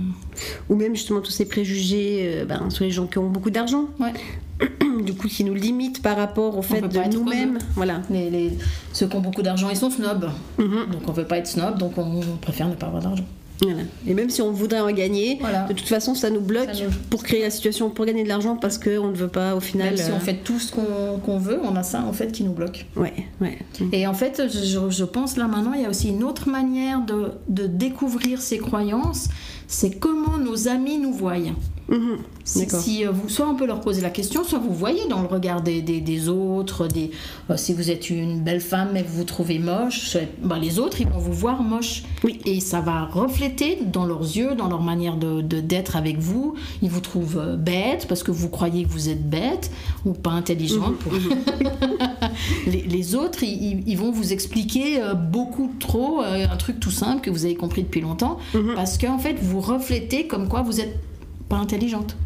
Ou 0.69 0.75
même 0.77 0.95
justement 0.95 1.21
tous 1.23 1.31
ces 1.31 1.47
préjugés 1.47 2.19
euh, 2.41 2.45
ben, 2.45 2.69
sur 2.69 2.85
les 2.85 2.91
gens 2.91 3.07
qui 3.07 3.17
ont 3.19 3.31
beaucoup 3.31 3.51
d'argent, 3.51 3.87
Ouais. 4.01 4.13
du 5.05 5.15
coup 5.15 5.29
qui 5.29 5.45
nous 5.45 5.55
limitent 5.55 6.03
par 6.03 6.17
rapport 6.17 6.57
au 6.57 6.63
fait 6.63 6.81
de 6.81 7.15
nous-mêmes. 7.15 7.59
Voilà. 7.75 8.03
Les, 8.11 8.31
les- 8.31 8.53
ceux 8.93 9.07
qui 9.07 9.17
ont 9.17 9.21
beaucoup 9.21 9.43
d'argent, 9.43 9.69
ils 9.71 9.77
sont 9.77 9.91
snobs. 9.91 10.31
Mhm. 10.59 10.87
Donc 10.93 11.03
on 11.09 11.13
veut 11.13 11.25
pas 11.25 11.39
être 11.39 11.47
snob, 11.47 11.79
donc 11.79 11.97
on, 11.99 12.03
on 12.21 12.37
préfère 12.41 12.69
ne 12.69 12.75
pas 12.75 12.87
avoir 12.87 13.03
d'argent. 13.03 13.25
Voilà. 13.61 13.83
Et 14.09 14.15
même 14.15 14.29
si 14.29 14.43
on 14.43 14.51
voudrait 14.51 14.81
en 14.81 14.91
gagner, 14.91 15.37
Voilà. 15.41 15.69
de 15.69 15.73
toute 15.73 15.87
façon, 15.87 16.17
ça 16.17 16.31
nous 16.31 16.41
bloque 16.41 16.75
Ça 16.75 16.85
nous- 16.85 16.91
pour 17.11 17.23
créer 17.23 17.43
la 17.43 17.51
situation, 17.51 17.91
pour 17.91 18.05
gagner 18.07 18.25
de 18.25 18.29
l'argent, 18.29 18.57
parce 18.57 18.77
qu'on 18.77 19.07
ne 19.09 19.15
veut 19.15 19.29
pas, 19.29 19.55
au 19.55 19.61
final. 19.61 19.91
Même 19.91 19.97
si 19.97 20.11
euh, 20.11 20.15
on 20.17 20.21
fait 20.21 20.39
tout 20.43 20.59
ce 20.59 20.73
qu'on 20.73 21.39
veut, 21.39 21.61
on 21.63 21.77
a 21.77 21.85
ça 21.85 22.03
en 22.03 22.13
fait 22.13 22.33
qui 22.33 22.43
nous 22.43 22.55
bloque. 22.55 22.87
Ouais, 22.97 23.13
ouais. 23.41 23.59
Et 23.93 24.07
en 24.09 24.15
fait, 24.15 24.43
je, 24.53 24.91
je 24.91 25.05
pense 25.05 25.37
là 25.37 25.47
maintenant, 25.47 25.75
il 25.75 25.83
y 25.83 25.85
a 25.87 25.91
aussi 25.91 26.09
une 26.09 26.25
autre 26.25 26.49
manière 26.49 27.03
de, 27.03 27.33
de 27.49 27.67
découvrir 27.69 28.41
ces 28.43 28.59
croyances, 28.59 29.29
c'est 29.69 29.91
comment 29.91 30.39
nos 30.39 30.67
amis 30.67 30.99
nous 30.99 31.13
voient. 31.13 31.35
Mhm. 31.89 32.19
Si, 32.45 32.69
si, 32.69 33.07
euh, 33.07 33.11
vous, 33.11 33.29
soit 33.29 33.49
on 33.49 33.55
peut 33.55 33.67
leur 33.67 33.81
poser 33.81 34.01
la 34.01 34.11
question, 34.11 34.45
soit 34.45 34.59
vous 34.59 34.73
voyez 34.75 35.07
dans 35.09 35.21
le 35.21 35.29
regard 35.29 35.63
des, 35.63 35.83
des- 35.83 36.01
des 36.01 36.29
autres, 36.29 36.87
des, 36.89 37.11
euh, 37.51 37.57
si 37.57 37.75
vous 37.75 37.91
êtes 37.91 38.09
une 38.11 38.41
belle 38.41 38.61
femme 38.61 38.91
mais 38.93 39.03
que 39.03 39.09
vous 39.09 39.19
vous 39.19 39.25
trouvez 39.25 39.59
moche, 39.59 40.17
bah, 40.43 40.59
les 40.61 40.79
autres 40.79 41.01
ils 41.01 41.09
vont 41.09 41.19
vous 41.19 41.33
voir 41.33 41.63
moche. 41.63 42.03
Oui. 42.25 42.39
Et 42.47 42.61
ça 42.61 42.81
va 42.81 43.05
refléter 43.05 43.79
dans 43.93 44.05
leurs 44.07 44.23
yeux, 44.23 44.55
dans 44.55 44.69
leur 44.69 44.81
manière 44.83 45.17
de 45.17 45.41
d'être 45.43 45.97
avec 45.97 46.19
vous. 46.19 46.55
Ils 46.83 46.91
vous 46.91 47.01
trouvent 47.01 47.39
euh, 47.39 47.57
bête 47.57 48.07
parce 48.09 48.23
que 48.23 48.31
vous 48.31 48.49
croyez 48.49 48.85
que 48.85 48.91
vous 48.91 49.09
êtes 49.09 49.29
bête 49.29 49.71
ou 50.05 50.13
pas 50.13 50.31
intelligente. 50.31 50.97
pour- 50.99 51.13
les, 52.67 52.83
les 52.83 53.15
autres, 53.15 53.43
ils, 53.43 53.83
ils- 53.89 53.97
vont 53.97 54.11
vous 54.11 54.33
expliquer 54.33 55.01
beaucoup 55.31 55.71
trop 55.79 56.21
un 56.23 56.57
truc 56.57 56.81
tout 56.81 56.91
simple 56.91 57.21
que 57.21 57.31
vous 57.31 57.45
avez 57.45 57.55
compris 57.55 57.83
depuis 57.83 58.01
longtemps 58.01 58.39
Mhm. 58.55 58.73
parce 58.75 58.99
qu'en 58.99 59.19
fait 59.19 59.37
vous 59.41 59.61
reflétez 59.61 60.27
comme 60.27 60.49
quoi 60.49 60.63
vous 60.63 60.81
êtes 60.81 60.99
pas 61.53 61.59
intelligente 61.59 62.17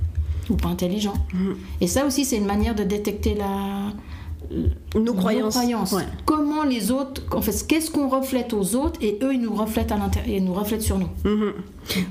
ou 0.49 0.55
pas 0.55 0.69
intelligent. 0.69 1.15
Mhm. 1.35 1.57
Et 1.81 1.89
ça 1.89 2.07
aussi, 2.07 2.25
c'est 2.25 2.37
une 2.37 2.47
manière 2.47 2.77
de 2.77 2.85
détecter 2.85 3.35
la 3.35 3.93
Nos 4.95 5.15
croyances. 5.15 5.57
Ouais. 5.93 6.05
Comment 6.25 6.63
les 6.63 6.93
autres, 6.93 7.23
en 7.33 7.43
fait, 7.43 7.67
qu'est-ce 7.67 7.91
qu'on 7.91 8.09
reflète 8.09 8.53
aux 8.53 8.77
autres 8.77 9.01
et 9.03 9.19
eux 9.25 9.35
ils 9.35 9.41
nous 9.41 9.57
reflètent 9.63 9.91
à 9.91 9.97
l'intérieur, 9.97 10.37
ils 10.37 10.45
nous 10.45 10.55
reflètent 10.55 10.87
sur 10.91 10.99
nous. 10.99 11.11
Mhm. 11.25 11.53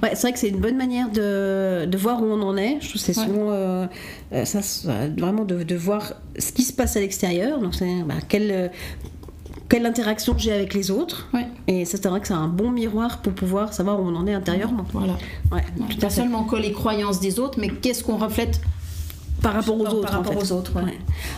Ouais, 0.03 0.11
c'est 0.15 0.23
vrai 0.23 0.33
que 0.33 0.39
c'est 0.39 0.49
une 0.49 0.59
bonne 0.59 0.75
manière 0.75 1.09
de, 1.09 1.85
de 1.85 1.97
voir 1.97 2.21
où 2.21 2.25
on 2.25 2.41
en 2.41 2.57
est. 2.57 2.73
Je 2.81 2.89
trouve 2.89 3.01
c'est 3.01 3.13
souvent 3.13 3.47
euh, 3.51 3.87
euh, 4.33 4.43
ça, 4.43 4.61
ça, 4.61 5.07
vraiment 5.17 5.45
de, 5.45 5.63
de 5.63 5.75
voir 5.77 6.01
ce 6.37 6.51
qui 6.51 6.63
se 6.63 6.73
passe 6.73 6.97
à 6.97 6.99
l'extérieur. 6.99 7.61
Donc, 7.61 7.73
c'est 7.75 8.03
bah, 8.03 8.15
euh, 8.33 8.67
quelle 9.69 9.85
interaction 9.85 10.35
j'ai 10.37 10.51
avec 10.51 10.73
les 10.73 10.91
autres. 10.91 11.27
Ouais. 11.33 11.47
Et 11.67 11.85
ça, 11.85 11.97
c'est 12.01 12.07
vrai 12.07 12.21
que 12.21 12.27
c'est 12.27 12.33
un 12.33 12.47
bon 12.47 12.71
miroir 12.71 13.21
pour 13.21 13.33
pouvoir 13.33 13.73
savoir 13.73 13.99
où 13.99 14.03
on 14.03 14.15
en 14.15 14.27
est 14.27 14.33
intérieurement. 14.33 14.85
Voilà. 14.93 15.13
Ouais, 15.51 15.63
tout 15.89 15.97
Pas 15.97 16.09
seulement 16.09 16.43
que 16.43 16.55
les 16.55 16.71
croyances 16.71 17.19
des 17.19 17.39
autres, 17.39 17.59
mais 17.59 17.69
qu'est-ce 17.69 18.03
qu'on 18.03 18.17
reflète 18.17 18.61
Par 19.41 19.53
rapport 19.53 19.75
aux 19.79 19.85
autres. 19.85 20.01
par 20.01 20.13
en 20.13 20.17
rapport 20.23 20.33
fait. 20.33 20.51
aux 20.51 20.57
autres. 20.57 20.75
ouais. 20.77 20.83
Ouais. 20.83 20.97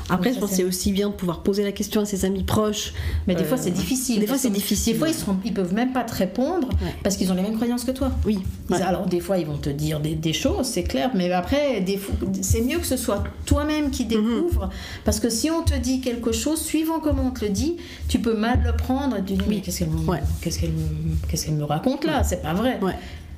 Après, 0.10 0.34
je 0.34 0.40
pense 0.40 0.52
c'est- 0.52 0.64
aussi 0.64 0.92
bien 0.92 1.10
de 1.10 1.14
pouvoir 1.14 1.42
poser 1.42 1.64
la 1.64 1.72
question 1.74 2.02
à 2.02 2.06
ses 2.06 2.24
amis 2.26 2.44
proches. 2.44 2.94
Mais 3.28 3.36
des 3.36 3.44
Euh, 3.44 3.46
fois 3.46 3.58
c'est 3.58 3.72
difficile. 3.72 4.20
Des 4.20 4.28
fois, 4.28 4.38
c'est 4.38 4.50
difficile. 4.50 4.94
Des 4.94 5.00
fois 5.00 5.10
ils, 5.10 5.14
seront, 5.14 5.36
ils 5.44 5.54
peuvent 5.54 5.74
même 5.74 5.92
pas 5.92 6.04
te 6.04 6.14
répondre 6.16 6.70
Ouais. 6.70 6.94
parce 7.04 7.18
qu'ils 7.18 7.32
ont 7.32 7.36
les 7.36 7.42
mêmes 7.42 7.56
croyances 7.56 7.84
que 7.84 7.92
toi. 7.92 8.12
Oui. 8.26 8.40
Ils-. 8.70 8.76
Alors 8.76 9.08
des 9.08 9.20
fois 9.20 9.38
ils 9.40 9.46
vont 9.46 9.58
te 9.58 9.70
dire 9.70 10.00
des, 10.00 10.16
des 10.16 10.34
choses, 10.34 10.68
c'est 10.68 10.84
clair, 10.84 11.12
mais 11.16 11.32
après 11.32 11.82
des 11.82 12.00
c'est 12.42 12.62
mieux 12.62 12.78
que 12.80 12.86
ce 12.86 12.98
soit 12.98 13.24
toi-même 13.46 13.90
qui 13.92 14.06
découvre, 14.06 14.70
parce 15.04 15.20
que 15.20 15.30
si 15.30 15.50
on 15.52 15.64
te 15.64 15.76
dit 15.76 16.00
quelque 16.02 16.32
chose, 16.32 16.62
suivant 16.62 17.00
comment 17.00 17.24
on 17.28 17.32
te 17.32 17.44
le 17.46 17.52
dit, 17.52 17.78
tu 18.08 18.20
peux 18.20 18.36
mal 18.38 18.62
le 18.66 18.76
prendre 18.76 19.18
et 19.18 19.24
tu 19.24 19.34
dis 19.34 19.42
mais 19.50 19.60
qu'est-ce 19.62 19.80
qu'elle 19.80 19.90
me, 19.90 21.58
me 21.60 21.64
raconte 21.66 22.06
là, 22.06 22.24
c'est 22.24 22.42
pas 22.42 22.54
vrai. 22.54 22.80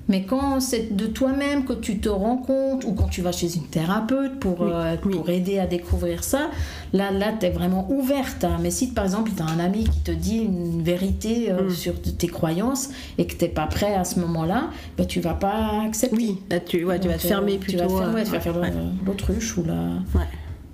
Mais 0.10 0.24
quand 0.24 0.60
c'est 0.60 0.96
de 0.96 1.06
toi-même 1.06 1.64
que 1.66 1.74
tu 1.74 2.00
te 2.00 2.10
rends 2.10 2.38
compte, 2.38 2.84
ou 2.84 2.94
quand 2.94 3.08
tu 3.08 3.22
vas 3.22 3.32
chez 3.32 3.56
une 3.56 3.68
thérapeute 3.68 4.40
pour, 4.40 4.60
Oui, 4.62 4.70
euh, 4.74 4.96
oui. 5.06 5.14
pour 5.16 5.30
aider 5.30 5.60
à 5.60 5.68
découvrir 5.68 6.24
ça, 6.24 6.50
là, 6.94 7.12
là 7.12 7.32
tu 7.40 7.46
es 7.46 7.52
vraiment 7.52 7.88
ouverte. 7.92 8.44
hein. 8.44 8.58
Mais 8.62 8.72
si 8.72 8.88
par 8.88 9.06
exemple 9.06 9.32
tu 9.36 9.42
as 9.42 9.46
un 9.46 9.60
ami 9.60 9.84
qui 9.86 10.00
te 10.00 10.12
dit 10.12 10.40
une 10.40 10.82
vérité 10.82 11.52
euh, 11.52 11.68
Mm. 11.68 11.70
sur 11.70 11.94
tes 12.02 12.28
croyances 12.28 12.90
et 13.18 13.28
que 13.28 13.36
tu 13.36 13.46
n'es 13.46 13.50
pas 13.52 13.68
prêt 13.68 13.94
à 13.94 14.04
ce 14.04 14.20
moment-là, 14.20 14.70
bah, 14.98 15.06
tu 15.06 15.22
vas 15.22 15.36
pas 15.36 15.84
accepter. 15.88 16.16
Oui, 16.16 16.38
là, 16.50 16.60
tu, 16.60 16.84
ouais, 16.84 17.00
tu 17.00 17.08
vas 17.08 17.14
te 17.14 17.28
fermer 17.28 17.54
euh, 17.54 17.58
plutôt. 17.60 17.78
Tu 17.78 17.84
vas, 17.84 17.88
te 17.88 18.04
faire- 18.04 18.14
ouais, 18.16 18.24
tu 18.24 18.32
vas 18.32 18.40
faire 18.40 18.58
ouais. 18.58 18.74
l'autruche 19.06 19.58
ou 19.58 19.64
la 19.64 19.90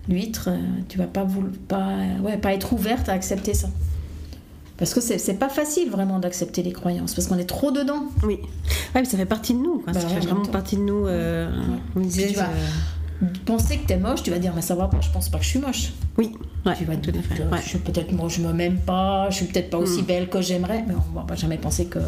l'huître. 0.07 0.49
Tu 0.87 0.97
vas 0.97 1.07
pas, 1.07 1.25
pas, 1.67 1.87
ouais, 2.23 2.37
pas 2.37 2.53
être 2.53 2.71
ouverte 2.73 3.09
à 3.09 3.13
accepter 3.13 3.53
ça. 3.53 3.67
Parce 4.77 4.93
que 4.93 4.99
c'est 4.99 5.39
pas 5.39 5.47
facile 5.49 5.89
vraiment 5.89 6.19
d'accepter 6.19 6.61
les 6.61 6.73
croyances, 6.73 7.13
parce 7.13 7.27
qu'on 7.27 7.37
est 7.37 7.45
trop 7.45 7.71
dedans. 7.71 8.03
Oui. 8.23 8.39
Ouais, 8.93 9.01
mais 9.01 9.05
ça 9.05 9.17
fait 9.17 9.25
partie 9.25 9.53
de 9.53 9.59
nous. 9.59 9.79
Quoi. 9.79 9.93
Bah 9.93 9.99
ça 10.01 10.07
fait 10.09 10.17
en 10.17 10.19
vraiment 10.19 10.41
temps. 10.43 10.51
partie 10.51 10.75
de 10.75 10.81
nous. 10.81 11.07
euh, 11.07 11.49
On 11.95 11.99
Puis 12.01 12.09
disait. 12.09 12.27
tu 12.27 12.33
vas 12.35 12.49
euh, 13.23 13.25
penser 13.45 13.77
que 13.77 13.87
t'es 13.87 13.95
moche, 13.97 14.21
tu 14.23 14.31
vas 14.31 14.39
dire, 14.39 14.51
mais 14.53 14.61
ça 14.61 14.75
va 14.75 14.87
pas, 14.87 14.99
je 14.99 15.09
pense 15.11 15.29
pas 15.29 15.37
que 15.37 15.45
je 15.45 15.49
suis 15.49 15.59
moche. 15.59 15.93
Oui. 16.17 16.33
Ouais, 16.65 16.73
Tu 16.77 16.83
vas 16.83 16.95
tout 16.97 17.11
à 17.11 17.21
fait. 17.35 17.43
Ouais. 17.43 17.59
je 17.63 17.69
suis 17.69 17.77
peut-être 17.79 18.11
moi, 18.11 18.27
je 18.27 18.41
me 18.41 18.51
m'aime 18.51 18.77
pas, 18.79 19.29
je 19.29 19.35
suis 19.37 19.45
peut-être 19.45 19.69
pas 19.69 19.77
aussi 19.77 20.01
belle 20.01 20.27
que 20.29 20.41
j'aimerais, 20.41 20.83
mais 20.87 20.93
on 20.95 21.15
va 21.17 21.25
pas 21.25 21.35
jamais 21.35 21.57
penser 21.57 21.85
que. 21.85 21.99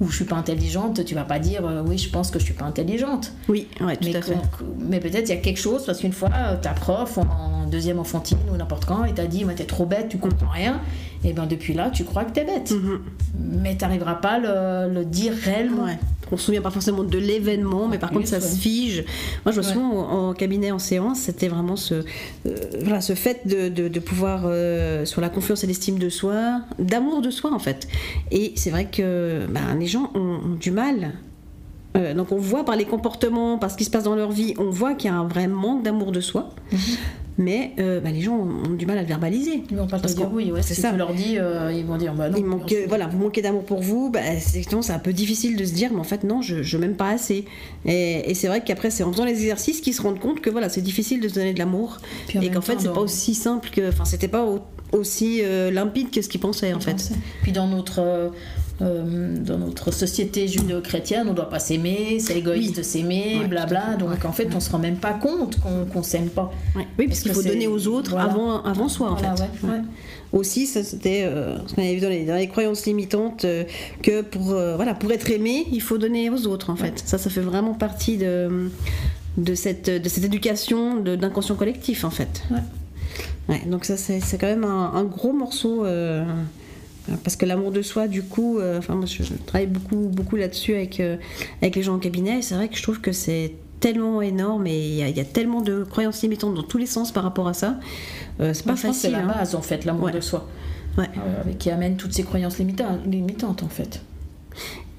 Ou 0.00 0.08
je 0.08 0.16
suis 0.16 0.24
pas 0.24 0.36
intelligente, 0.36 1.04
tu 1.04 1.14
vas 1.14 1.24
pas 1.24 1.38
dire, 1.38 1.66
euh, 1.66 1.82
oui, 1.86 1.98
je 1.98 2.08
pense 2.08 2.30
que 2.30 2.38
je 2.38 2.44
suis 2.46 2.54
pas 2.54 2.64
intelligente. 2.64 3.34
Oui, 3.50 3.68
ouais, 3.82 3.98
tout 3.98 4.08
Mais, 4.08 4.16
à 4.16 4.22
fait. 4.22 4.34
mais 4.78 4.98
peut-être 4.98 5.28
il 5.28 5.34
y 5.34 5.38
a 5.38 5.40
quelque 5.42 5.60
chose, 5.60 5.84
parce 5.84 5.98
qu'une 6.00 6.14
fois, 6.14 6.30
ta 6.62 6.70
prof 6.70 7.18
en, 7.18 7.22
en 7.24 7.66
deuxième 7.66 7.98
enfantine 7.98 8.38
ou 8.50 8.56
n'importe 8.56 8.86
quand, 8.86 9.04
et 9.04 9.12
t'a 9.12 9.26
dit, 9.26 9.44
mais 9.44 9.54
t'es 9.54 9.64
trop 9.66 9.84
bête, 9.84 10.08
tu 10.08 10.16
comprends 10.16 10.48
rien. 10.48 10.80
Et 11.24 11.32
ben 11.34 11.46
depuis 11.46 11.74
là, 11.74 11.90
tu 11.90 12.04
crois 12.04 12.24
que 12.24 12.32
t'es 12.32 12.44
bête. 12.44 12.70
Mhm. 12.70 13.00
Mais 13.38 13.76
t'arriveras 13.76 14.14
pas 14.14 14.32
à 14.32 14.38
le, 14.88 14.94
le 14.94 15.04
dire 15.04 15.32
réellement. 15.34 15.84
Ouais. 15.84 15.98
On 16.32 16.36
se 16.36 16.44
souvient 16.46 16.62
pas 16.62 16.70
forcément 16.70 17.02
de 17.02 17.18
l'événement, 17.18 17.88
mais 17.88 17.98
par 17.98 18.10
contre 18.10 18.28
ça 18.28 18.36
ouais. 18.36 18.40
se 18.42 18.56
fige. 18.56 19.04
Moi, 19.44 19.52
je 19.52 19.58
me 19.58 19.62
souviens 19.62 19.82
en, 19.84 20.28
en 20.28 20.32
cabinet, 20.32 20.70
en 20.70 20.78
séance, 20.78 21.18
c'était 21.18 21.48
vraiment 21.48 21.74
ce, 21.76 21.94
euh, 21.94 22.04
voilà, 22.82 23.00
ce 23.00 23.14
fait 23.14 23.46
de, 23.48 23.68
de- 23.68 23.88
de 23.88 24.00
pouvoir, 24.00 24.42
euh, 24.44 25.04
sur 25.04 25.20
la 25.20 25.28
confiance 25.28 25.64
et 25.64 25.66
l'estime 25.66 25.98
de 25.98 26.08
soi, 26.08 26.60
d'amour 26.78 27.20
de 27.20 27.30
soi 27.30 27.52
en 27.52 27.58
fait. 27.58 27.88
Et 28.30 28.52
c'est 28.56 28.70
vrai 28.70 28.86
que 28.86 29.44
ben, 29.50 29.74
les 29.78 29.86
gens 29.86 30.10
ont, 30.14 30.38
ont 30.52 30.54
du 30.58 30.70
mal. 30.70 31.12
Euh, 31.96 32.14
donc 32.14 32.30
on 32.30 32.36
voit 32.38 32.64
par 32.64 32.76
les 32.76 32.84
comportements, 32.84 33.58
par 33.58 33.68
ce 33.72 33.76
qui 33.76 33.84
se 33.84 33.90
passe 33.90 34.04
dans 34.04 34.14
leur 34.14 34.30
vie, 34.30 34.54
on 34.58 34.70
voit 34.70 34.94
qu'il 34.94 35.10
y 35.10 35.12
a 35.12 35.16
un 35.16 35.26
vrai 35.26 35.48
manque 35.48 35.82
d'amour 35.82 36.12
de 36.12 36.20
soi. 36.20 36.50
Mhm. 36.72 36.78
Mais 37.38 37.72
euh, 37.78 38.00
ben, 38.00 38.12
les 38.12 38.20
gens 38.20 38.36
ont, 38.36 38.70
ont 38.70 38.74
du 38.74 38.84
mal 38.84 38.98
à 38.98 39.02
le 39.02 39.08
verbaliser. 39.08 39.62
Ils 39.70 39.76
vont 39.76 39.86
pas 39.86 39.96
te 39.96 40.02
Parce 40.02 40.14
dire 40.14 40.28
oui, 40.32 40.52
ouais, 40.52 40.60
c'est 40.62 40.74
si 40.74 40.80
ça. 40.82 40.90
tu 40.90 40.98
leur 40.98 41.14
dis, 41.14 41.38
euh, 41.38 41.72
ils 41.72 41.86
vont 41.86 41.96
dire 41.96 42.12
bah 42.14 42.28
non. 42.28 42.36
Il 42.36 42.44
manque, 42.44 42.74
voilà, 42.88 43.06
vous 43.06 43.18
manquez 43.18 43.40
d'amour 43.40 43.64
pour 43.64 43.80
vous, 43.80 44.10
bah, 44.10 44.20
c'est 44.38 44.74
un 44.90 44.98
peu 44.98 45.12
difficile 45.12 45.56
de 45.56 45.64
se 45.64 45.72
dire, 45.72 45.90
mais 45.92 46.00
en 46.00 46.04
fait, 46.04 46.22
non, 46.24 46.42
je, 46.42 46.62
je 46.62 46.76
m'aime 46.76 46.96
pas 46.96 47.08
assez. 47.10 47.46
Et, 47.86 48.30
et 48.30 48.34
c'est 48.34 48.48
vrai 48.48 48.62
qu'après, 48.62 48.90
c'est 48.90 49.04
en 49.04 49.12
faisant 49.12 49.24
les 49.24 49.32
exercices 49.32 49.80
qu'ils 49.80 49.94
se 49.94 50.02
rendent 50.02 50.18
compte 50.20 50.40
que 50.40 50.50
voilà, 50.50 50.68
c'est 50.68 50.82
difficile 50.82 51.20
de 51.20 51.28
se 51.28 51.34
donner 51.34 51.54
de 51.54 51.58
l'amour. 51.58 51.98
Et 52.34 52.50
qu'en 52.50 52.60
fait, 52.60 52.76
c'est 52.78 52.86
dans- 52.88 52.92
pas 52.94 53.00
aussi 53.00 53.34
simple 53.34 53.70
que. 53.70 53.88
Enfin, 53.88 54.04
c'était 54.04 54.28
pas 54.28 54.44
au- 54.44 54.60
aussi 54.92 55.40
euh, 55.42 55.70
limpide 55.70 56.10
que 56.10 56.20
ce 56.20 56.28
qu'ils 56.28 56.40
pensaient, 56.40 56.72
en 56.74 56.80
fait. 56.80 57.10
Puis 57.42 57.52
dans 57.52 57.68
notre, 57.68 58.00
euh, 58.82 59.36
dans 59.38 59.58
notre 59.58 59.90
société 59.90 60.48
judéo-chrétienne, 60.48 61.26
on 61.28 61.34
doit 61.34 61.48
pas 61.50 61.58
s'aimer, 61.58 62.18
c'est 62.20 62.38
égoïste 62.38 62.70
Oui. 62.70 62.76
de 62.78 62.82
s'aimer, 62.82 63.36
Ouais, 63.40 63.46
blabla. 63.48 63.96
Donc 63.98 64.10
Ouais. 64.10 64.26
en 64.26 64.32
fait, 64.32 64.48
on 64.54 64.60
se 64.60 64.70
rend 64.70 64.78
même 64.78 64.96
pas 64.96 65.12
compte 65.12 65.58
qu'on 65.60 65.84
qu'on 65.84 66.02
s'aime 66.02 66.28
pas. 66.28 66.50
Ouais. 66.76 66.86
Oui, 66.98 67.06
parce 67.06 67.20
Parce 67.20 67.22
qu'il 67.22 67.32
faut 67.32 67.42
donner 67.42 67.66
aux 67.68 67.86
autres 67.88 68.12
voilà. 68.12 68.30
avant, 68.30 68.62
avant 68.62 68.88
soi, 68.88 69.10
en 69.10 69.14
Voilà, 69.14 69.36
fait. 69.36 69.46
Aussi, 70.32 70.66
ça, 70.66 70.84
c'était 70.84 71.24
euh, 71.24 71.56
ce 71.66 71.74
qu'on 71.74 71.82
avait 71.82 71.94
vu 71.96 72.00
dans 72.00 72.08
les, 72.08 72.24
dans 72.24 72.36
les 72.36 72.46
croyances 72.46 72.86
limitantes, 72.86 73.44
euh, 73.44 73.64
que 74.02 74.22
pour, 74.22 74.52
euh, 74.52 74.76
voilà, 74.76 74.94
pour 74.94 75.10
être 75.12 75.28
aimé, 75.30 75.66
il 75.72 75.82
faut 75.82 75.98
donner 75.98 76.30
aux 76.30 76.46
autres, 76.46 76.70
en 76.70 76.76
fait. 76.76 77.02
Ça, 77.04 77.18
ça 77.18 77.28
fait 77.30 77.40
vraiment 77.40 77.74
partie 77.74 78.16
de, 78.16 78.70
de, 79.36 79.54
cette, 79.56 79.90
de 79.90 80.08
cette 80.08 80.22
éducation 80.24 81.00
d'inconscient 81.00 81.56
collectif, 81.56 82.04
en 82.04 82.10
fait. 82.10 82.44
Ouais. 83.48 83.60
Donc 83.66 83.84
ça, 83.84 83.96
c'est 83.96 84.20
c'est 84.20 84.38
quand 84.38 84.46
même 84.46 84.62
un, 84.62 84.92
un 84.94 85.02
gros 85.02 85.32
morceau. 85.32 85.84
euh, 85.84 86.24
parce 87.24 87.36
que 87.36 87.46
l'amour 87.46 87.70
de 87.72 87.82
soi, 87.82 88.08
du 88.08 88.22
coup, 88.22 88.58
euh, 88.58 88.78
enfin 88.78 88.94
moi 88.94 89.06
je, 89.06 89.22
travaille 89.46 89.66
beaucoup, 89.66 89.96
beaucoup 90.08 90.36
là-dessus 90.36 90.74
avec, 90.74 91.00
euh, 91.00 91.16
avec 91.62 91.76
les 91.76 91.82
gens 91.82 91.94
en 91.94 91.98
cabinet, 91.98 92.38
et 92.38 92.42
c'est 92.42 92.54
vrai 92.54 92.68
que 92.68 92.76
je 92.76 92.82
trouve 92.82 93.00
que 93.00 93.12
c'est 93.12 93.54
tellement 93.80 94.20
énorme 94.20 94.66
et 94.66 94.78
il 94.88 94.94
y, 94.96 95.02
a- 95.02 95.08
il 95.08 95.16
y 95.16 95.20
a 95.20 95.24
tellement 95.24 95.62
de 95.62 95.84
croyances 95.84 96.20
limitantes 96.22 96.54
dans 96.54 96.62
tous 96.62 96.76
les 96.78 96.86
sens 96.86 97.12
par 97.12 97.22
rapport 97.22 97.48
à 97.48 97.54
ça. 97.54 97.78
Euh, 98.40 98.52
c'est 98.52 98.64
pas 98.66 98.74
que 98.74 98.78
c'est 98.80 98.88
facile. 98.88 99.12
la 99.12 99.20
hein. 99.20 99.26
base 99.26 99.54
en 99.54 99.62
fait, 99.62 99.84
l'amour 99.86 100.04
Ouais. 100.04 100.12
de 100.12 100.20
soi, 100.20 100.46
Ouais. 100.98 101.08
euh, 101.16 101.52
qui 101.58 101.70
amène 101.70 101.96
toutes 101.96 102.12
ces 102.12 102.22
croyances 102.22 102.58
limita- 102.58 103.02
limitantes 103.06 103.62
en 103.62 103.68
fait. 103.68 104.02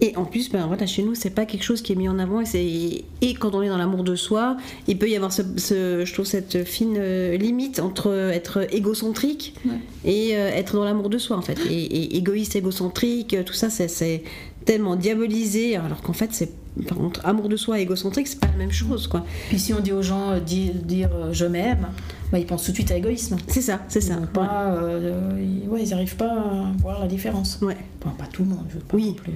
Et 0.04 0.16
en 0.18 0.26
plus, 0.26 0.50
ben 0.50 0.66
voilà, 0.66 0.88
chez 0.88 1.04
nous, 1.04 1.14
c'est 1.14 1.30
pas 1.30 1.46
quelque 1.46 1.64
chose 1.64 1.82
qui 1.84 1.94
est 1.94 1.96
mis 1.96 2.10
en 2.10 2.18
avant. 2.18 2.42
Et, 2.56 3.06
quand 3.40 3.54
on 3.54 3.62
est 3.62 3.70
dans 3.70 3.78
l'amour 3.78 4.04
de 4.04 4.16
soi, 4.16 4.58
il 4.88 4.98
peut 4.98 5.08
y 5.08 5.16
avoir, 5.16 5.32
ce, 5.32 5.44
ce- 5.58 6.04
je 6.06 6.14
trouve, 6.14 6.26
cette 6.26 6.64
fine 6.64 6.96
euh, 6.98 7.38
limite 7.38 7.80
entre 7.80 8.12
être 8.34 8.68
égocentrique 8.74 9.54
Ouais. 9.66 9.74
et 10.04 10.36
euh, 10.36 10.50
être 10.50 10.76
dans 10.76 10.86
l'amour 10.86 11.10
de 11.10 11.20
soi, 11.20 11.38
en 11.38 11.42
fait. 11.44 11.60
Et, 11.70 11.74
et 11.84 12.18
égoïste, 12.18 12.56
égocentrique, 12.56 13.36
euh, 13.36 13.44
tout 13.44 13.54
ça, 13.54 13.70
c'est- 13.70 14.24
tellement 14.66 14.96
diabolisé, 14.96 15.76
alors 15.76 16.02
qu'en 16.04 16.14
fait, 16.14 16.30
c'est 16.34 16.52
par 16.88 16.96
contre, 16.98 17.26
amour 17.26 17.50
de 17.50 17.56
soi 17.58 17.80
et 17.80 17.82
égocentrique, 17.82 18.28
c'est 18.28 18.40
pas 18.40 18.46
la 18.48 18.58
même 18.58 18.72
chose, 18.72 19.08
quoi. 19.08 19.26
Puis 19.50 19.58
si 19.60 19.74
on 19.74 19.80
dit 19.80 19.92
aux 19.92 20.04
gens 20.04 20.32
euh, 20.32 20.40
dire, 20.40 20.74
dire, 20.76 21.10
euh, 21.16 21.34
je 21.34 21.46
m'aime, 21.46 21.88
bah, 22.32 22.38
ils 22.40 22.46
pensent 22.46 22.64
tout 22.66 22.72
de 22.72 22.76
suite 22.76 22.92
à 22.92 22.96
égoïsme. 22.98 23.38
C'est 23.48 23.62
ça, 23.62 23.82
c'est 23.88 24.02
ça. 24.02 24.20
euh, 24.38 25.36
ils, 25.64 25.68
ouais, 25.68 25.84
ils 25.84 25.90
n'arrivent 25.90 26.16
pas 26.16 26.32
à 26.32 26.72
voir 26.80 27.00
la 27.02 27.08
différence. 27.08 27.58
Ouais. 27.64 27.76
Enfin, 28.04 28.16
pas 28.18 28.28
tout 28.32 28.44
le 28.44 28.50
monde, 28.50 28.66
je 28.70 28.76
veux 28.76 28.82
pas 28.82 28.96
Oui. 28.98 29.08
non 29.08 29.14
plus, 29.14 29.34
euh, 29.34 29.36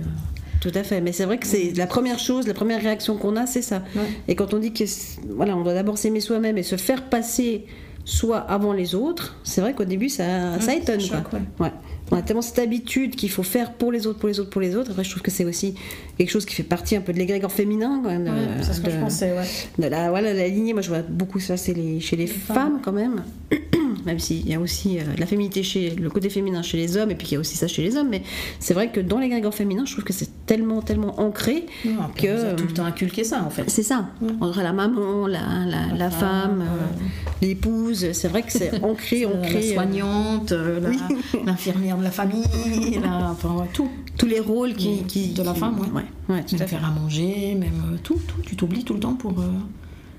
Tout 0.61 0.71
à 0.73 0.83
fait, 0.83 1.01
mais 1.01 1.11
c'est 1.11 1.25
vrai 1.25 1.37
que 1.37 1.45
c'est 1.47 1.73
la 1.75 1.87
première 1.87 2.19
chose, 2.19 2.47
la 2.47 2.53
première 2.53 2.81
réaction 2.81 3.17
qu'on 3.17 3.35
a, 3.35 3.45
c'est 3.45 3.61
ça. 3.61 3.83
Ouais. 3.95 4.01
Et 4.27 4.35
quand 4.35 4.53
on 4.53 4.59
dit 4.59 4.73
que 4.73 4.83
voilà, 5.29 5.55
on 5.55 5.63
doit 5.63 5.73
d'abord 5.73 5.97
s'aimer 5.97 6.21
soi-même 6.21 6.57
et 6.57 6.63
se 6.63 6.75
faire 6.75 7.09
passer 7.09 7.65
soi 8.03 8.37
avant 8.37 8.73
les 8.73 8.95
autres, 8.95 9.37
c'est 9.43 9.61
vrai 9.61 9.73
qu'au 9.73 9.83
début 9.85 10.09
ça, 10.09 10.55
étonne. 10.75 10.99
ça 10.99 11.17
choque, 11.17 11.29
quoi. 11.29 11.39
ouais. 11.59 11.71
On 12.11 12.17
a 12.17 12.21
tellement 12.21 12.41
cette 12.41 12.59
habitude 12.59 13.15
qu'il 13.15 13.31
faut 13.31 13.43
faire 13.43 13.73
pour 13.73 13.91
les 13.91 14.05
autres, 14.05 14.19
pour 14.19 14.29
les 14.29 14.39
autres, 14.39 14.49
pour 14.49 14.61
les 14.61 14.75
autres. 14.75 14.91
Après, 14.91 15.03
je 15.03 15.09
trouve 15.09 15.23
que 15.23 15.31
c'est 15.31 15.45
aussi 15.45 15.75
quelque 16.17 16.29
chose 16.29 16.45
qui 16.45 16.53
fait 16.53 16.63
partie 16.63 16.95
un 16.95 17.01
peu 17.01 17.13
de 17.13 17.17
l'égrégore 17.17 17.51
féminin. 17.51 17.99
quoi, 18.03 18.15
de, 18.15 18.23
Ouais, 18.23 18.31
c'est 18.61 18.73
ce 18.73 18.81
que 18.81 18.91
je 18.91 18.97
pensais, 18.97 19.31
ouais. 19.33 19.45
de 19.79 19.87
la, 19.87 20.09
voilà, 20.09 20.33
la 20.33 20.47
lignée, 20.47 20.73
moi 20.73 20.81
je 20.81 20.89
vois 20.89 21.01
beaucoup 21.01 21.39
ça, 21.39 21.57
c'est 21.57 21.73
les, 21.73 21.99
chez 21.99 22.15
les, 22.15 22.27
femmes. 22.27 22.55
femmes. 22.55 22.79
quand 22.83 22.91
même. 22.91 23.23
même 24.05 24.19
s'il 24.19 24.47
y 24.47 24.53
a 24.53 24.59
aussi 24.59 24.99
euh, 24.99 25.03
la 25.17 25.25
féminité 25.25 25.63
chez 25.63 25.89
le 25.91 26.09
côté 26.09 26.29
féminin 26.29 26.61
chez 26.61 26.77
les 26.77 26.95
hommes, 26.97 27.11
et 27.11 27.15
puis 27.15 27.27
qu'il 27.27 27.35
y 27.35 27.37
a 27.37 27.39
aussi 27.39 27.57
ça 27.57 27.67
chez 27.67 27.81
les 27.81 27.97
hommes. 27.97 28.09
Mais 28.09 28.21
c'est 28.59 28.73
vrai 28.73 28.91
que 28.91 28.99
dans 28.99 29.19
l'égrégore 29.19 29.53
féminin, 29.53 29.83
je 29.85 29.93
trouve 29.93 30.03
que 30.03 30.13
c'est 30.13 30.45
tellement, 30.45 30.81
tellement 30.81 31.19
ancré 31.19 31.65
que. 31.83 31.89
on 31.89 32.51
a 32.51 32.53
tout 32.53 32.65
le 32.65 32.71
euh, 32.71 32.75
temps 32.75 32.85
inculqué 32.85 33.23
ça 33.23 33.43
en 33.43 33.49
fait. 33.49 33.63
C'est 33.67 33.83
ça. 33.83 34.09
Entre 34.41 34.61
la 34.61 34.73
maman, 34.73 35.27
la, 35.27 35.65
la, 35.65 35.95
la 35.97 36.09
femme, 36.09 36.19
femme, 36.19 36.61
euh, 36.61 37.34
l'épouse, 37.41 38.11
c'est 38.13 38.27
vrai 38.27 38.43
que 38.43 38.51
c'est 38.51 38.83
ancré, 38.83 39.25
ancré. 39.25 39.53
la 39.53 39.59
euh, 39.59 39.73
soignante, 39.73 40.51
euh, 40.51 40.79
l'infirmière 41.45 41.97
de 41.97 42.03
la 42.03 42.11
famille, 42.11 42.99
la- 43.01 43.31
enfin 43.31 43.65
tout. 43.73 43.89
tous 44.17 44.25
les 44.25 44.39
rôles 44.39 44.73
qui, 44.73 45.03
qui- 45.03 45.33
De 45.33 45.43
la 45.43 45.53
qui- 45.53 45.59
femme, 45.59 45.79
ouais. 45.79 45.87
ouais. 46.35 46.43
tout 46.43 46.55
Même 46.55 46.61
à 46.63 46.67
fait. 46.67 46.75
faire 46.77 46.85
à 46.85 46.91
manger, 46.91 47.55
même 47.55 47.93
euh, 47.93 47.97
tout, 48.03 48.19
tout. 48.27 48.41
Tu 48.43 48.55
t'oublies 48.55 48.83
tout 48.83 48.93
le 48.93 48.99
temps 48.99 49.15
pour, 49.15 49.33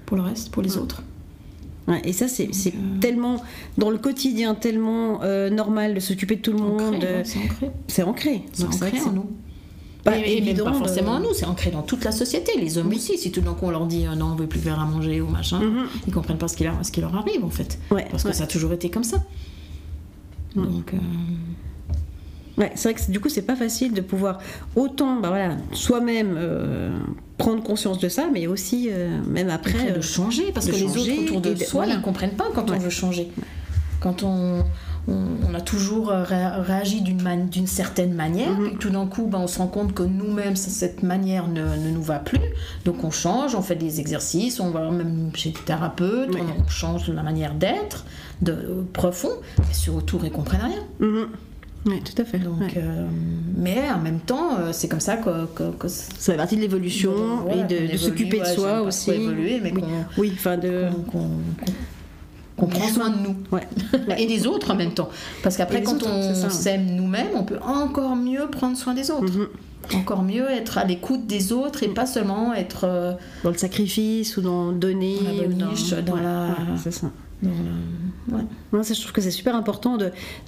pour 0.04 0.16
le 0.16 0.22
reste, 0.22 0.50
pour 0.50 0.62
les 0.62 0.76
autres. 0.76 1.02
Ouais, 1.88 2.02
et 2.04 2.12
ça, 2.12 2.26
c'est 2.26 2.48
euh, 2.48 2.70
tellement, 3.00 3.40
dans 3.78 3.90
le 3.90 3.98
quotidien, 3.98 4.54
tellement 4.56 5.22
euh, 5.22 5.50
normal 5.50 5.94
de 5.94 6.00
s'occuper 6.00 6.34
de 6.36 6.40
tout 6.40 6.52
le 6.52 6.58
monde. 6.58 6.96
Ancré, 6.96 7.22
c'est 7.24 7.38
ancré. 7.38 7.70
c'est 7.86 8.02
ancré. 8.02 8.42
C'est 8.52 8.64
ancré 8.64 9.00
en 9.06 9.12
nous. 9.12 9.30
Pas 10.06 10.16
et, 10.18 10.20
et 10.20 10.34
même 10.40 10.48
évident 10.48 10.64
pas 10.64 10.72
forcément 10.74 11.12
en 11.12 11.20
nous, 11.20 11.34
c'est 11.34 11.44
ancré 11.46 11.70
dans 11.70 11.82
toute 11.82 12.02
la 12.04 12.12
société. 12.12 12.52
Les 12.58 12.78
hommes 12.78 12.88
aussi, 12.92 13.18
si 13.18 13.30
tout 13.30 13.40
d'un 13.42 13.52
coup 13.54 13.66
on 13.66 13.70
leur 13.70 13.86
dit 13.86 14.06
euh, 14.06 14.14
non, 14.14 14.32
on 14.32 14.34
veut 14.36 14.46
plus 14.46 14.60
faire 14.60 14.80
à 14.80 14.84
manger 14.86 15.20
ou 15.20 15.28
machin, 15.28 15.60
Mhm. 15.60 15.86
ils 16.06 16.12
comprennent 16.14 16.38
pas 16.38 16.48
ce 16.48 16.56
qui 16.56 16.64
leur, 16.64 16.74
ce 16.82 16.90
qui 16.90 17.00
leur 17.00 17.14
arrive 17.14 17.44
en 17.44 17.50
fait. 17.50 17.78
Ouais, 17.90 18.06
Parce 18.10 18.22
que 18.22 18.28
ouais. 18.28 18.34
ça 18.34 18.44
a 18.44 18.46
toujours 18.46 18.72
été 18.72 18.88
comme 18.90 19.04
ça. 19.04 19.18
Donc, 20.54 20.94
euh, 20.94 20.98
Ouais, 22.58 22.72
c'est 22.74 22.90
vrai 22.90 22.98
que 22.98 23.10
du 23.10 23.20
coup, 23.20 23.28
c'est 23.28 23.42
pas 23.42 23.54
facile 23.56 23.92
de 23.92 24.00
pouvoir 24.00 24.38
autant, 24.76 25.20
bah 25.20 25.28
voilà, 25.28 25.58
soi-même 25.72 26.36
euh, 26.38 26.98
prendre 27.36 27.62
conscience 27.62 27.98
de 27.98 28.08
ça, 28.08 28.28
mais 28.32 28.46
aussi, 28.46 28.88
euh, 28.90 29.20
même 29.28 29.50
après. 29.50 29.72
après, 29.72 29.90
euh, 29.90 29.96
de 29.96 30.00
changer, 30.00 30.52
parce 30.54 30.64
de 30.64 30.70
que 30.72 30.76
les 30.76 30.82
changer 30.88 31.12
autres 31.18 31.36
autour 31.36 31.40
de 31.42 31.54
soi, 31.56 31.84
voilà. 31.84 31.94
ils 31.98 32.00
comprennent 32.00 32.30
pas 32.34 32.46
quand 32.54 32.70
Ouais. 32.70 32.76
on 32.76 32.80
veut 32.80 32.88
changer. 32.88 33.28
Quand 34.00 34.22
on, 34.22 34.64
on, 35.08 35.26
on 35.50 35.54
a 35.54 35.60
toujours 35.60 36.10
euh, 36.10 36.22
ré- 36.24 36.60
réagi 36.62 37.00
d'une 37.00 37.22
man- 37.22 37.48
certaine 37.66 38.12
manière, 38.14 38.50
Mhm. 38.58 38.66
puis 38.68 38.76
tout 38.78 38.90
d'un 38.90 39.06
coup, 39.06 39.26
ben, 39.26 39.38
on 39.38 39.46
se 39.46 39.58
rend 39.58 39.66
compte 39.68 39.92
que 39.94 40.02
nous-mêmes, 40.02 40.56
cette 40.56 41.02
manière 41.02 41.48
ne, 41.48 41.62
ne 41.62 41.90
nous 41.90 42.02
va 42.02 42.18
plus. 42.18 42.40
Donc 42.84 43.04
on 43.04 43.10
change, 43.10 43.54
on 43.54 43.62
fait 43.62 43.76
des 43.76 44.00
exercices, 44.00 44.60
on 44.60 44.70
va 44.70 44.90
même 44.90 45.30
chez 45.34 45.50
le 45.50 45.58
thérapeute, 45.64 46.34
Ouais. 46.34 46.40
on, 46.58 46.62
on 46.62 46.68
change 46.68 47.08
la 47.08 47.22
manière 47.22 47.54
d'être, 47.54 48.04
de 48.42 48.84
profond, 48.92 49.30
mais 49.58 49.64
ceux 49.72 49.92
autour, 49.92 50.24
ils 50.24 50.30
comprennent 50.32 50.62
rien. 50.62 50.84
mhm. 51.08 51.26
Ouais, 51.86 52.00
tout 52.04 52.20
à 52.20 52.24
fait. 52.24 52.40
Donc, 52.40 52.58
ouais. 52.58 52.74
euh, 52.78 53.06
mais 53.56 53.78
en 53.94 54.00
même 54.00 54.18
temps, 54.18 54.58
euh, 54.58 54.70
c'est 54.72 54.88
comme 54.88 54.98
ça 54.98 55.16
que, 55.18 55.46
que, 55.78 55.86
Ça 55.86 56.32
fait 56.32 56.36
partie 56.36 56.56
de 56.56 56.60
l'évolution 56.62 57.12
et 57.48 57.62
de, 57.62 57.96
s'occuper 57.96 58.40
de 58.40 58.44
soi 58.44 58.82
aussi. 58.82 59.12
évoluer, 59.12 59.60
mais 59.62 59.72
oui. 59.72 59.82
oui, 60.18 60.32
enfin 60.34 60.56
de. 60.56 60.86
Qu'on 62.56 62.66
prend 62.66 62.88
soin 62.88 63.10
de 63.10 63.18
nous. 63.18 63.36
Ouais. 63.52 63.66
Et 64.18 64.26
des 64.26 64.46
autres 64.46 64.70
en 64.70 64.74
même 64.76 64.92
temps. 64.94 65.08
Parce 65.42 65.56
qu'après, 65.56 65.82
quand 65.82 65.94
autres, 65.94 66.08
on 66.08 66.34
ça. 66.34 66.50
s'aime 66.50 66.86
nous-mêmes, 66.96 67.28
on 67.34 67.44
peut 67.44 67.58
encore 67.62 68.16
mieux 68.16 68.46
prendre 68.50 68.76
soin 68.76 68.94
des 68.94 69.10
autres. 69.10 69.30
Mhm. 69.32 69.48
Encore 69.94 70.22
mieux 70.22 70.50
être 70.50 70.78
à 70.78 70.84
l'écoute 70.84 71.26
des 71.26 71.52
autres 71.52 71.82
et 71.84 71.88
pas 71.88 72.06
seulement 72.06 72.52
être 72.54 72.84
euh, 72.84 73.12
Dans 73.44 73.50
le 73.50 73.56
sacrifice 73.58 74.36
ou 74.36 74.40
dans 74.40 74.72
donner. 74.72 75.18
Dans 75.20 75.30
la 75.42 75.48
dans, 75.48 75.66
boniche, 75.66 75.90
dans 75.90 76.12
Ouais, 76.14 76.22
la- 76.22 76.46
ouais, 76.48 76.78
c'est 76.82 76.90
ça. 76.90 77.10
dans 77.42 77.50
la- 78.30 78.36
ouais. 78.38 78.44
Moi, 78.72 78.82
ça, 78.82 78.94
je 78.94 79.00
trouve 79.00 79.12
que 79.12 79.20
c'est 79.20 79.30
super 79.30 79.54
important 79.54 79.96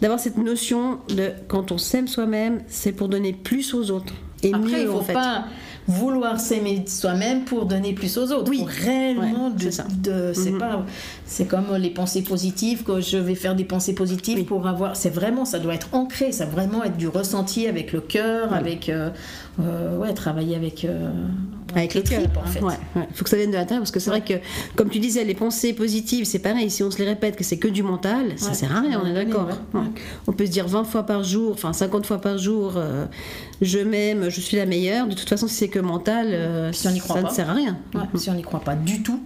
d'avoir 0.00 0.19
cette 0.19 0.38
notion 0.38 0.99
de 1.15 1.31
quand 1.47 1.71
on 1.71 1.79
s'aime 1.79 2.09
soi-même, 2.09 2.62
c'est 2.67 2.91
pour 2.93 3.09
donner 3.09 3.33
plus 3.33 3.75
aux 3.75 3.91
autres 3.93 4.12
et 4.43 4.53
Après, 4.53 4.67
mieux 4.71 4.81
il 4.81 4.87
faut 4.88 4.99
en 4.99 5.03
fait. 5.03 5.12
pas, 5.12 5.45
vouloir 5.88 6.38
s'aimer 6.38 6.85
soi-même 6.87 7.45
pour 7.45 7.64
donner 7.66 7.95
plus 7.95 8.16
aux 8.18 8.30
autres. 8.30 8.50
Oui. 8.50 8.59
Pour 8.59 8.68
réellement 8.68 9.47
Ouais, 9.49 9.54
de, 9.54 9.61
c'est 9.62 9.71
ça. 9.73 9.85
de- 10.02 10.33
c'est 10.35 10.50
Mhm. 10.52 10.59
pas 10.59 10.85
c'est 11.26 11.47
comme 11.47 11.75
les 11.76 11.90
pensées 11.90 12.23
positives 12.23 12.85
que 12.85 13.00
je 13.00 13.16
vais 13.16 13.35
faire 13.35 13.54
des 13.57 13.64
pensées 13.64 13.95
positives 13.95 14.37
Oui. 14.38 14.45
pour 14.45 14.66
avoir 14.68 14.95
c'est 14.97 15.11
vraiment 15.11 15.45
ça 15.47 15.59
doit 15.59 15.75
être 15.75 15.88
ancré, 15.92 16.30
ça 16.30 16.45
doit 16.45 16.54
vraiment 16.54 16.85
être 16.85 16.97
du 16.97 17.09
ressenti 17.09 17.66
avec 17.66 17.92
le 17.92 18.00
cœur, 18.00 18.52
avec 18.52 18.88
euh, 18.88 19.11
euh, 19.61 19.97
ouais, 19.99 20.12
travailler 20.14 20.54
avec 20.57 20.85
euh, 20.85 21.11
avec 21.75 21.95
les 21.95 22.03
cœur. 22.03 22.23
en 22.23 22.41
hein. 22.41 22.47
fait. 22.47 22.61
Ouais, 22.61 22.75
ouais. 22.97 23.09
faut 23.13 23.25
que 23.25 23.31
ça 23.31 23.37
vienne 23.37 23.51
de 23.51 23.57
l'intérieur 23.57 23.83
parce 23.83 23.91
que 23.91 24.01
c'est 24.01 24.11
vrai 24.11 24.23
que, 24.23 24.35
comme 24.77 24.89
tu 24.89 24.99
disais, 24.99 25.25
les 25.25 25.35
pensées 25.35 25.73
positives, 25.73 26.25
c'est 26.25 26.39
pareil. 26.39 26.71
Si 26.71 26.83
on 26.83 26.91
se 26.91 26.99
les 26.99 27.05
répète 27.05 27.37
que 27.37 27.45
c'est 27.45 27.59
que 27.59 27.69
du 27.69 27.83
mental, 27.83 28.33
ça 28.37 28.55
sert 28.55 28.75
à 28.75 28.81
rien, 28.81 29.01
on 29.03 29.07
est 29.07 29.15
d'accord. 29.15 29.49
Ouais. 29.75 29.81
On 30.27 30.33
peut 30.33 30.47
se 30.47 30.51
dire 30.51 30.67
20 30.67 30.85
fois 30.85 31.05
par 31.05 31.23
jour, 31.23 31.53
enfin 31.53 31.73
50 31.73 32.07
fois 32.07 32.21
par 32.21 32.39
jour, 32.39 32.75
euh, 32.77 33.07
je 33.61 33.79
m'aime, 33.79 34.29
je 34.29 34.41
suis 34.41 34.57
la 34.57 34.67
meilleure. 34.67 35.07
De 35.07 35.15
toute 35.15 35.29
façon, 35.29 35.49
si 35.49 35.55
c'est 35.55 35.69
que 35.69 35.79
mental, 35.79 36.29
euh, 36.31 36.73
Si 36.73 36.89
on 36.89 36.93
n'y 36.93 37.01
croit 37.01 37.17
ça 37.17 37.23
pas. 37.23 37.31
ne 37.31 37.35
sert 37.35 37.51
à 37.51 37.55
rien. 37.55 37.79
Ouais, 37.95 38.01
si 38.17 38.31
on 38.31 38.35
n'y 38.35 38.43
croit 38.43 38.61
pas 38.61 38.75
du 38.75 39.03
tout. 39.03 39.21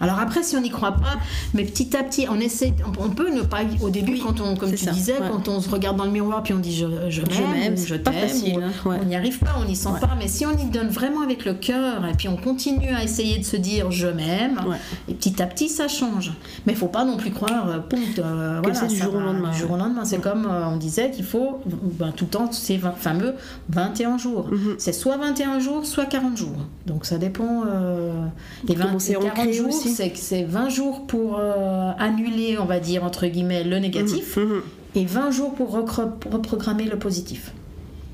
Alors 0.00 0.18
après, 0.18 0.42
si 0.42 0.56
on 0.56 0.60
n'y 0.60 0.70
croit 0.70 0.92
pas, 0.92 1.18
mais 1.54 1.64
petit 1.64 1.96
à 1.96 2.02
petit, 2.02 2.26
on 2.28 2.40
essaie, 2.40 2.74
on 2.98 3.04
on 3.06 3.10
peut 3.10 3.30
ne 3.30 3.42
pas, 3.42 3.60
au 3.80 3.90
début, 3.90 4.18
quand 4.18 4.40
on, 4.40 4.56
comme 4.56 4.70
tu 4.72 4.76
ça, 4.78 4.90
disais, 4.90 5.12
ouais. 5.20 5.28
quand 5.30 5.48
on 5.48 5.60
se 5.60 5.68
regarde 5.70 5.96
dans 5.96 6.04
le 6.04 6.10
miroir, 6.10 6.42
puis 6.42 6.54
on 6.54 6.58
dit 6.58 6.74
je, 6.76 6.86
m'aime, 6.86 7.76
je 7.76 7.94
pas 7.96 8.10
t'aime, 8.10 8.62
hein, 8.62 8.70
ouais. 8.88 8.96
on 9.00 9.04
n'y 9.04 9.14
arrive 9.16 9.38
pas, 9.38 9.54
on 9.60 9.64
n'y 9.64 9.76
sent 9.76 9.88
Ouais. 9.90 10.00
pas, 10.00 10.10
mais 10.18 10.26
si 10.28 10.44
on 10.46 10.56
y 10.56 10.64
donne 10.66 10.88
vraiment 10.88 11.20
avec 11.22 11.44
le 11.44 11.54
cœur, 11.54 12.04
et 12.06 12.12
puis 12.14 12.28
on 12.28 12.36
continue 12.36 12.88
à 12.94 13.04
essayer 13.04 13.38
de 13.38 13.44
se 13.44 13.56
dire 13.56 13.90
je 13.90 14.06
m'aime, 14.08 14.60
et 15.08 15.14
petit 15.14 15.40
à 15.42 15.46
petit, 15.46 15.68
ça 15.68 15.88
change. 15.88 16.32
Mais 16.66 16.72
il 16.72 16.78
faut 16.78 16.88
pas 16.88 17.04
non 17.04 17.16
plus 17.16 17.30
croire, 17.30 17.68
euh, 17.68 17.78
poum, 17.78 18.00
euh, 18.18 18.58
voilà, 18.62 18.74
c'est 18.78 18.86
du 18.88 18.96
jour 18.96 19.14
au 19.14 19.20
lendemain, 19.20 19.50
Du 19.52 19.58
jour 19.58 19.70
au 19.72 19.76
lendemain, 19.76 20.04
c'est 20.04 20.20
comme 20.20 20.46
euh, 20.46 20.66
on 20.66 20.76
disait 20.76 21.10
qu'il 21.10 21.24
faut, 21.24 21.60
ben, 21.66 22.12
tout 22.16 22.24
le 22.24 22.30
temps, 22.30 22.50
ces 22.50 22.80
fameux 22.96 23.34
21 23.68 24.18
jours. 24.18 24.48
Mhm. 24.50 24.74
C'est 24.78 24.92
soit 24.92 25.16
21 25.16 25.58
jours, 25.60 25.84
soit 25.86 26.06
40 26.06 26.36
jours. 26.36 26.56
Donc 26.86 27.04
ça 27.06 27.18
dépend. 27.18 27.62
euh, 27.66 28.24
et 28.68 28.74
Comment 28.74 28.98
c'est 28.98 29.12
40 29.14 29.30
ancré 29.30 29.52
jours, 29.52 29.68
aussi. 29.68 29.91
C'est 29.94 30.10
que 30.10 30.18
c'est 30.18 30.42
20 30.44 30.68
jours 30.68 31.06
pour 31.06 31.38
euh, 31.38 31.90
annuler, 31.98 32.58
on 32.58 32.64
va 32.64 32.80
dire, 32.80 33.04
entre 33.04 33.26
guillemets, 33.26 33.64
le 33.64 33.78
négatif, 33.78 34.36
Mhm. 34.36 34.62
et 34.94 35.04
20 35.04 35.30
jours 35.30 35.54
pour 35.54 35.70
reprogrammer 35.72 36.84
le 36.84 36.98
positif. 36.98 37.52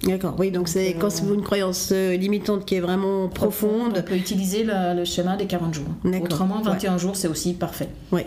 D'accord, 0.04 0.36
oui, 0.38 0.52
donc 0.52 0.68
c'est 0.68 0.90
euh, 0.94 0.98
quand 0.98 1.10
c'est 1.10 1.24
une 1.24 1.42
croyance 1.42 1.90
euh, 1.92 2.16
limitante 2.16 2.64
qui 2.64 2.76
est 2.76 2.80
vraiment 2.80 3.24
On 3.24 3.28
profonde. 3.28 4.04
peut 4.06 4.14
utiliser 4.16 4.62
le, 4.62 4.94
le 4.96 5.04
schéma 5.04 5.36
des 5.36 5.46
40 5.46 5.74
jours. 5.74 5.86
Autrement, 6.22 6.58
ouais. 6.58 6.62
21 6.70 6.98
jours, 6.98 7.16
c'est 7.16 7.26
aussi 7.28 7.52
parfait. 7.54 7.88
Oui, 8.12 8.22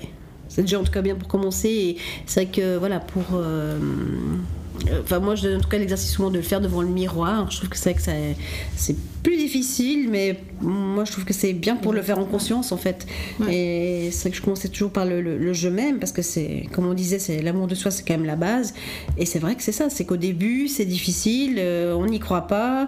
c'est 0.50 0.64
déjà 0.64 0.80
en 0.80 0.84
tout 0.84 0.92
cas 0.92 1.02
bien 1.02 1.16
pour 1.16 1.30
commencer. 1.30 1.70
Et 1.70 1.98
c'est 2.26 2.44
vrai 2.44 2.52
que 2.52 2.78
voilà, 2.78 3.00
pour. 3.00 3.24
euh, 3.36 3.78
euh, 4.90 5.02
Enfin, 5.04 5.20
moi, 5.20 5.36
je 5.36 5.44
donne 5.44 5.58
en 5.60 5.62
tout 5.62 5.70
cas 5.70 5.78
l'exercice 5.78 6.12
souvent 6.12 6.30
de 6.32 6.38
le 6.38 6.42
faire 6.42 6.60
devant 6.60 6.82
le 6.82 6.88
miroir. 6.90 7.50
Je 7.52 7.58
trouve 7.58 7.70
que 7.70 7.78
c'est 7.78 7.94
vrai 7.94 8.02
que 8.02 8.38
c'est 8.76 8.96
plus 9.24 9.38
difficile, 9.52 10.08
mais 10.10 10.38
moi, 10.62 11.04
je 11.06 11.12
trouve 11.12 11.26
que 11.26 11.34
c'est 11.34 11.54
bien 11.54 11.76
pour 11.76 11.92
le 11.94 12.02
faire 12.02 12.20
en 12.20 12.26
conscience, 12.26 12.72
en 12.72 12.78
fait. 12.78 13.06
Ouais. 13.40 13.54
Et 13.56 14.12
c'est 14.12 14.22
vrai 14.24 14.30
que 14.32 14.38
je 14.38 14.42
commençais 14.42 14.70
toujours 14.70 14.92
par 14.92 15.06
le, 15.06 15.22
le- 15.22 15.38
le 15.38 15.54
je 15.54 15.68
m'aime, 15.68 16.00
parce 16.00 16.12
que 16.14 16.22
c'est, 16.22 16.68
comme 16.72 16.86
on 16.88 16.94
disait, 16.94 17.20
c'est 17.20 17.42
l'amour 17.42 17.68
de 17.68 17.76
soi, 17.76 17.92
c'est 17.92 18.04
quand 18.08 18.14
même 18.14 18.26
la 18.26 18.36
base. 18.38 18.74
Et 19.18 19.26
c'est 19.26 19.40
vrai 19.40 19.56
que 19.56 19.64
c'est 19.64 19.72
ça, 19.74 19.90
c'est 19.90 20.06
qu'au 20.06 20.18
début, 20.18 20.68
c'est 20.68 20.86
difficile, 20.86 21.56
euh, 21.60 21.94
on 21.96 22.06
n'y 22.06 22.20
croit 22.20 22.48
pas. 22.48 22.88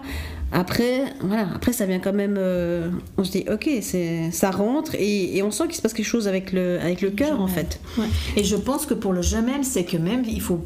Après, 0.51 1.05
voilà, 1.22 1.48
après 1.55 1.74
ça 1.74 1.86
vient 1.88 2.00
quand 2.00 2.13
même. 2.13 2.36
euh, 2.38 2.89
on 3.17 3.24
se 3.24 3.32
dit, 3.32 3.43
ok, 3.51 3.67
c'est, 3.82 4.29
ça 4.32 4.51
rentre 4.51 4.93
et, 4.96 5.36
et 5.38 5.41
on 5.43 5.50
sent 5.51 5.63
qu'il 5.65 5.75
se 5.75 5.82
passe 5.82 5.93
quelque 5.93 6.05
chose 6.05 6.27
avec 6.27 6.53
le, 6.53 6.79
avec 6.79 7.01
le 7.01 7.10
cœur 7.10 7.41
en 7.41 7.48
fait. 7.48 7.79
Ouais. 7.98 8.05
Et 8.38 8.43
je 8.43 8.55
pense 8.55 8.86
que 8.86 8.93
pour 8.93 9.13
le 9.13 9.24
je 9.24 9.38
m'aime, 9.38 9.63
c'est 9.63 9.84
que 9.84 9.98
même 9.98 10.24
il 10.27 10.41
faut. 10.41 10.63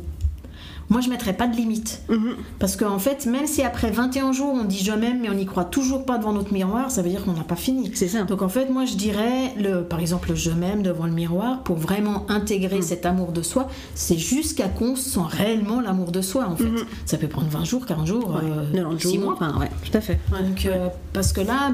Moi, 0.89 1.01
je 1.01 1.09
mettrais 1.09 1.33
pas 1.33 1.47
de 1.47 1.55
limite. 1.55 2.01
Mhm. 2.09 2.35
Parce 2.59 2.77
qu'en 2.77 2.97
fait, 2.97 3.25
même 3.25 3.45
si 3.45 3.61
après 3.61 3.91
21 3.91 4.31
jours, 4.31 4.53
on 4.53 4.63
dit 4.63 4.81
je 4.83 4.93
m'aime, 4.93 5.19
mais 5.21 5.29
on 5.29 5.33
n'y 5.33 5.45
croit 5.45 5.65
toujours 5.65 6.05
pas 6.05 6.17
devant 6.17 6.31
notre 6.31 6.53
miroir, 6.53 6.89
ça 6.91 7.01
veut 7.01 7.09
dire 7.09 7.25
qu'on 7.25 7.33
n'a 7.33 7.43
pas 7.43 7.57
fini. 7.57 7.91
C'est 7.93 8.07
ça. 8.07 8.23
Donc 8.23 8.41
en 8.41 8.47
fait, 8.47 8.69
moi 8.69 8.85
je 8.85 8.95
dirais, 8.95 9.53
le, 9.59 9.83
par 9.83 9.99
exemple, 9.99 10.29
le 10.29 10.35
je 10.35 10.49
m'aime 10.51 10.83
devant 10.83 11.05
le 11.05 11.11
miroir, 11.11 11.61
pour 11.63 11.75
vraiment 11.75 12.25
Mm. 12.29 12.31
intégrer 12.31 12.81
cet 12.81 13.05
amour 13.05 13.33
de 13.33 13.41
soi, 13.41 13.67
c'est 13.95 14.17
jusqu'à 14.17 14.69
qu'on 14.69 14.95
sent 14.95 15.19
réellement 15.27 15.81
l'amour 15.81 16.11
de 16.13 16.21
soi 16.21 16.47
en 16.47 16.55
fait. 16.55 16.63
Ça 17.05 17.17
peut 17.17 17.27
prendre 17.27 17.49
20 17.49 17.65
jours, 17.65 17.85
40 17.85 18.07
jours. 18.07 18.29
Ouais, 18.29 18.49
euh, 18.49 18.71
90 18.73 19.01
six 19.09 19.15
jours, 19.15 19.23
mois. 19.25 19.33
enfin, 19.33 19.59
ouais, 19.59 19.69
tout 19.83 19.97
à 19.97 19.99
fait. 20.01 20.19
Ouais. 20.31 20.41
Donc, 20.41 20.65
euh, 20.65 20.87
parce 21.11 21.33
que 21.33 21.41
là, 21.41 21.71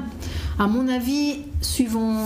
à 0.58 0.66
mon 0.66 0.88
avis, 0.88 1.36
suivant 1.60 2.18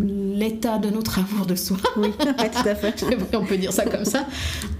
l'état 0.00 0.78
de 0.78 0.90
notre 0.90 1.18
amour 1.18 1.46
de 1.46 1.54
soi, 1.56 1.76
Oui, 1.96 2.08
ouais, 2.20 2.50
tout 2.50 2.68
à 2.68 2.74
fait. 2.74 3.04
on 3.34 3.44
peut 3.44 3.56
dire 3.56 3.72
ça 3.72 3.84
comme 3.84 4.04
ça, 4.04 4.26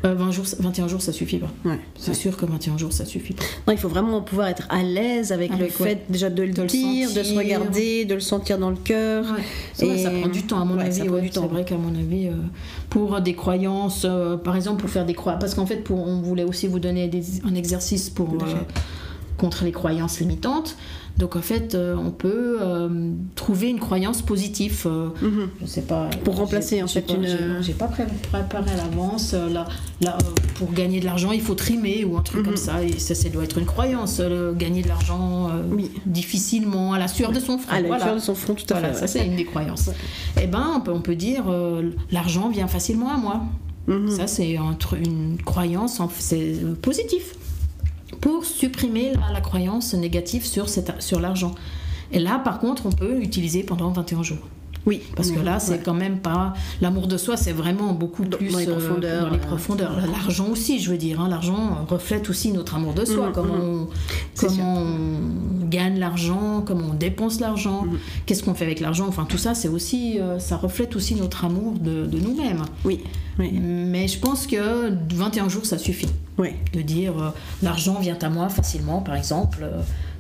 euh, 0.05 0.15
20 0.15 0.31
jours, 0.31 0.45
21 0.61 0.87
jours 0.89 1.03
ça 1.03 1.13
suffit 1.13 1.39
pas. 1.39 1.51
Ouais. 1.65 1.79
C'est 1.99 2.15
sûr 2.15 2.37
que 2.37 2.47
21 2.47 2.79
jours 2.79 2.93
ça 2.93 3.05
suffit 3.05 3.33
pas. 3.35 3.43
Non, 3.67 3.73
il 3.73 3.79
faut 3.79 3.89
vraiment 3.89 4.21
pouvoir 4.23 4.49
être 4.49 4.67
à 4.71 4.83
l'aise 4.83 5.33
avec, 5.33 5.51
Avec, 5.51 5.79
le 5.79 5.85
fait 5.85 6.05
déjà 6.09 6.31
de 6.31 6.43
le 6.43 6.53
De 6.53 6.63
le 6.63 6.69
dire, 6.69 7.09
de 7.09 7.15
se 7.15 7.23
sentir. 7.25 7.39
regarder, 7.39 8.05
de 8.05 8.15
le 8.15 8.21
sentir 8.21 8.59
dans 8.59 8.71
le 8.71 8.77
cœur. 8.77 9.25
Et- 9.81 9.99
ça 9.99 10.11
prend 10.11 10.29
du 10.29 10.43
temps 10.45 10.61
à 10.61 10.65
mon 10.65 10.79
avis. 10.79 10.99
ça 10.99 11.05
prend 11.05 11.15
ouais. 11.15 11.21
du 11.23 11.31
temps. 11.31 11.43
C'est 11.43 11.49
vrai 11.53 11.65
qu'à 11.65 11.77
mon 11.77 11.95
avis, 11.99 12.27
euh, 12.29 12.33
pour 12.91 13.21
des 13.21 13.35
croyances, 13.35 14.03
euh, 14.05 14.37
par 14.37 14.55
exemple 14.57 14.81
pour 14.83 14.91
faire 14.91 15.05
des 15.07 15.15
croyances, 15.15 15.41
parce 15.41 15.55
qu'en 15.55 15.67
fait, 15.67 15.79
pour, 15.83 16.07
on 16.07 16.21
voulait 16.21 16.45
aussi 16.45 16.69
vous 16.69 16.79
donner 16.79 17.09
des- 17.09 17.43
un 17.45 17.55
exercice 17.57 18.09
pour 18.11 18.33
euh, 18.35 18.55
contre 19.37 19.65
les 19.65 19.73
croyances 19.73 20.21
limitantes. 20.21 20.77
Donc 21.19 21.35
en 21.35 21.43
fait, 21.43 21.75
euh, 21.75 21.97
on 21.99 22.11
peut 22.13 22.59
euh, 22.61 23.11
trouver 23.35 23.69
une 23.71 23.81
croyance 23.81 24.23
positive. 24.23 24.85
euh, 24.87 25.09
Mhm. 25.21 25.49
je 25.63 25.67
sais 25.67 25.83
pas. 25.83 26.09
Pour 26.25 26.37
remplacer, 26.37 26.81
en 26.83 26.87
j'ai 26.87 27.01
fait, 27.01 27.07
pas- 27.07 27.15
une- 27.15 27.59
j'ai- 27.61 27.73
pas 27.73 27.87
pré- 27.89 28.07
préparé 28.31 28.71
à 28.71 28.77
l'avance. 28.77 29.33
Là, 29.35 29.67
là, 30.01 30.17
pour 30.55 30.73
gagner 30.73 31.01
de 31.01 31.05
l'argent, 31.05 31.33
il 31.33 31.41
faut 31.41 31.55
trimer 31.57 32.05
ou 32.05 32.17
un 32.17 32.23
truc 32.23 32.45
comme 32.45 32.57
ça. 32.57 32.85
Et 32.85 32.99
ça, 33.01 33.15
ça 33.17 33.29
doit 33.31 33.43
être 33.45 33.59
une 33.59 33.67
croyance. 33.67 34.21
le 34.21 34.53
gagner 34.55 34.83
de 34.83 34.89
l'argent 34.89 35.51
Oui. 35.73 35.91
difficilement, 36.07 36.93
à 36.93 36.99
la 36.99 37.09
sueur 37.09 37.33
de 37.33 37.41
son 37.41 37.59
front. 37.59 37.73
À 37.73 37.81
la 37.81 37.89
voilà. 37.89 38.05
fleur 38.05 38.15
de 38.17 38.21
son 38.21 38.35
front, 38.35 38.55
tout 38.55 38.65
à 38.73 38.79
Voilà, 38.79 38.95
fait. 38.95 39.01
ça 39.01 39.07
c'est 39.09 39.27
une 39.27 39.37
des 39.37 39.45
croyances. 39.45 39.91
Eh 40.41 40.47
ben, 40.47 40.67
on 40.77 40.81
peut, 40.81 40.93
on 40.93 41.01
peut 41.01 41.17
dire 41.17 41.45
l'argent 42.13 42.49
vient 42.49 42.69
facilement 42.69 43.11
à 43.13 43.17
moi. 43.17 43.43
Mhm. 43.89 44.09
Ça 44.11 44.27
c'est 44.27 44.57
un 44.57 44.77
une 45.03 45.39
croyance, 45.45 46.01
c'est 46.19 46.55
positif. 46.83 47.35
Pour 48.21 48.45
supprimer 48.45 49.13
la, 49.33 49.41
croyance 49.41 49.95
négative 49.95 50.45
sur, 50.45 50.69
sur 50.69 51.21
l'argent. 51.21 51.55
Et 52.13 52.19
là, 52.19 52.39
par 52.39 52.59
contre, 52.59 52.87
on 52.87 52.93
peut 52.93 53.19
l'utiliser 53.19 53.63
pendant 53.63 53.91
21 53.91 54.23
jours. 54.23 54.49
Oui, 54.87 55.03
Parce 55.17 55.31
que 55.31 55.41
là, 55.41 55.59
c'est 55.61 55.73
Ouais. 55.73 55.81
quand 55.85 55.93
même 55.95 56.19
pas. 56.21 56.55
L'amour 56.81 57.09
de 57.09 57.17
soi, 57.19 57.37
c'est 57.37 57.53
vraiment 57.53 57.93
beaucoup 57.93 58.23
plus. 58.25 58.51
dans 58.51 58.59
les 58.59 58.69
euh, 58.69 58.73
profondeurs, 58.73 59.25
dans 59.27 59.31
les 59.31 59.37
euh, 59.37 59.47
profondeurs. 59.47 59.93
L'argent 60.11 60.47
aussi, 60.49 60.79
je 60.81 60.91
veux 60.91 60.97
dire. 60.97 61.21
hein, 61.21 61.29
L'argent 61.29 61.85
reflète 61.89 62.31
aussi 62.31 62.53
notre 62.53 62.75
amour 62.77 62.95
de 62.95 63.05
soi. 63.05 63.27
Mhm, 63.27 63.33
comment 63.33 63.55
mhm. 63.55 63.83
on, 63.83 63.89
C'est 64.35 64.47
comment 64.47 64.75
on 64.79 65.67
gagne 65.69 65.99
l'argent, 65.99 66.63
comment 66.65 66.87
on 66.91 66.95
dépense 66.95 67.39
l'argent, 67.41 67.83
Mhm. 67.83 67.99
qu'est-ce 68.25 68.43
qu'on 68.43 68.55
fait 68.55 68.65
avec 68.65 68.81
l'argent. 68.81 69.07
Enfin, 69.09 69.27
tout 69.27 69.37
ça, 69.39 69.55
c'est 69.55 69.69
aussi. 69.69 70.19
euh, 70.19 70.39
ça 70.39 70.57
reflète 70.57 70.97
aussi 70.97 71.15
notre 71.17 71.45
amour 71.45 71.75
de, 71.79 72.07
de 72.07 72.19
nous-mêmes. 72.19 72.63
Oui, 72.85 73.01
oui, 73.39 73.51
Mais 73.53 74.09
je 74.09 74.19
pense 74.19 74.47
que 74.47 74.91
21 75.15 75.49
jours, 75.51 75.67
ça 75.67 75.77
suffit. 75.79 76.09
oui. 76.39 76.51
De 76.73 76.81
dire 76.81 77.13
euh, 77.23 77.31
l'argent 77.63 77.99
vient 78.01 78.19
à 78.23 78.31
moi 78.31 78.49
facilement, 78.49 79.01
par 79.01 79.17
exemple. 79.17 79.67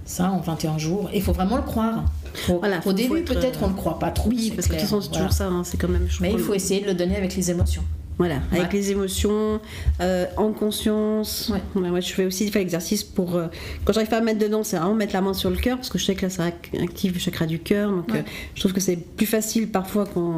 Ça, 0.09 0.31
en 0.31 0.40
21 0.40 0.79
jours. 0.79 1.11
Il 1.14 1.23
faut 1.23 1.33
vraiment 1.33 1.57
le 1.57 1.62
croire. 1.62 2.05
Faut- 2.47 2.59
Voilà, 2.59 2.81
faut- 2.81 2.90
au 2.90 2.92
début, 2.94 3.23
peut-être, 3.25 3.62
euh, 3.62 3.66
on 3.66 3.68
ne 3.68 3.73
le 3.73 3.77
croit 3.79 3.99
pas 3.99 4.11
trop. 4.11 4.31
Oui, 4.31 4.53
parce 4.55 4.66
que 4.66 4.73
de 4.75 4.79
toute 4.79 4.79
clair, 4.79 4.81
façon, 4.81 5.01
c'est 5.03 5.09
voilà. 5.09 5.25
toujours 5.25 5.33
ça, 5.37 5.47
hein, 5.49 5.62
c'est 5.64 5.77
quand 5.77 5.88
même. 5.88 6.07
je 6.09 6.23
Mais 6.23 6.33
il 6.33 6.38
faut 6.38 6.55
essayer 6.55 6.81
de 6.81 6.87
le 6.87 6.94
donner 6.94 7.16
avec 7.16 7.37
les 7.37 7.51
émotions. 7.51 7.83
Voilà, 8.18 8.40
avec 8.50 8.72
les 8.72 8.90
émotions, 8.90 9.61
euh, 10.00 10.26
en 10.37 10.50
conscience. 10.52 11.50
Ouais. 11.52 11.61
Voilà, 11.74 11.90
moi, 11.90 12.00
je 12.00 12.12
fais 12.12 12.24
aussi 12.24 12.44
des 12.46 12.50
fois 12.50 12.61
l'exercice 12.61 13.04
pour. 13.04 13.37
euh, 13.37 13.46
quand 13.85 13.92
j'arrive 13.92 14.09
pas 14.11 14.18
à 14.18 14.20
mettre 14.20 14.40
dedans, 14.40 14.64
c'est 14.64 14.76
vraiment 14.76 14.94
mettre 14.94 15.14
la 15.14 15.20
main 15.20 15.35
sur 15.35 15.50
le 15.50 15.57
cœur, 15.57 15.76
parce 15.76 15.88
que 15.88 15.98
je 15.98 16.04
sais 16.04 16.16
que 16.16 16.22
là, 16.22 16.31
ça 16.31 16.48
ac- 16.48 16.83
active 16.83 17.12
le 17.14 17.20
chakra 17.20 17.46
du 17.46 17.61
cœur. 17.61 17.90
Donc, 17.92 18.09
Ouais. 18.12 18.18
euh, 18.18 18.22
je 18.57 18.61
trouve 18.61 18.72
que 18.72 18.81
c'est 18.81 18.96
plus 18.96 19.26
facile 19.26 19.68
parfois 19.68 20.04
quand. 20.12 20.35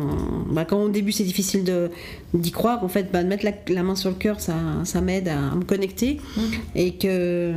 Bah, 0.51 0.67
quand 0.67 0.83
au 0.83 0.89
début, 0.91 1.13
c'est 1.13 1.25
difficile 1.25 1.65
de- 1.65 1.91
d'y 2.35 2.51
croire. 2.51 2.85
En 2.85 2.89
fait, 2.89 3.11
bah, 3.11 3.23
de 3.23 3.29
mettre 3.29 3.47
la, 3.47 3.53
la 3.75 3.83
main 3.83 3.97
sur 3.97 4.11
le 4.11 4.17
cœur, 4.17 4.41
ça, 4.41 4.55
ça 4.85 5.01
m'aide 5.01 5.29
à, 5.29 5.55
me 5.57 5.65
connecter. 5.65 6.21
Mm. 6.37 6.41
Et 6.75 6.95
que. 6.97 7.55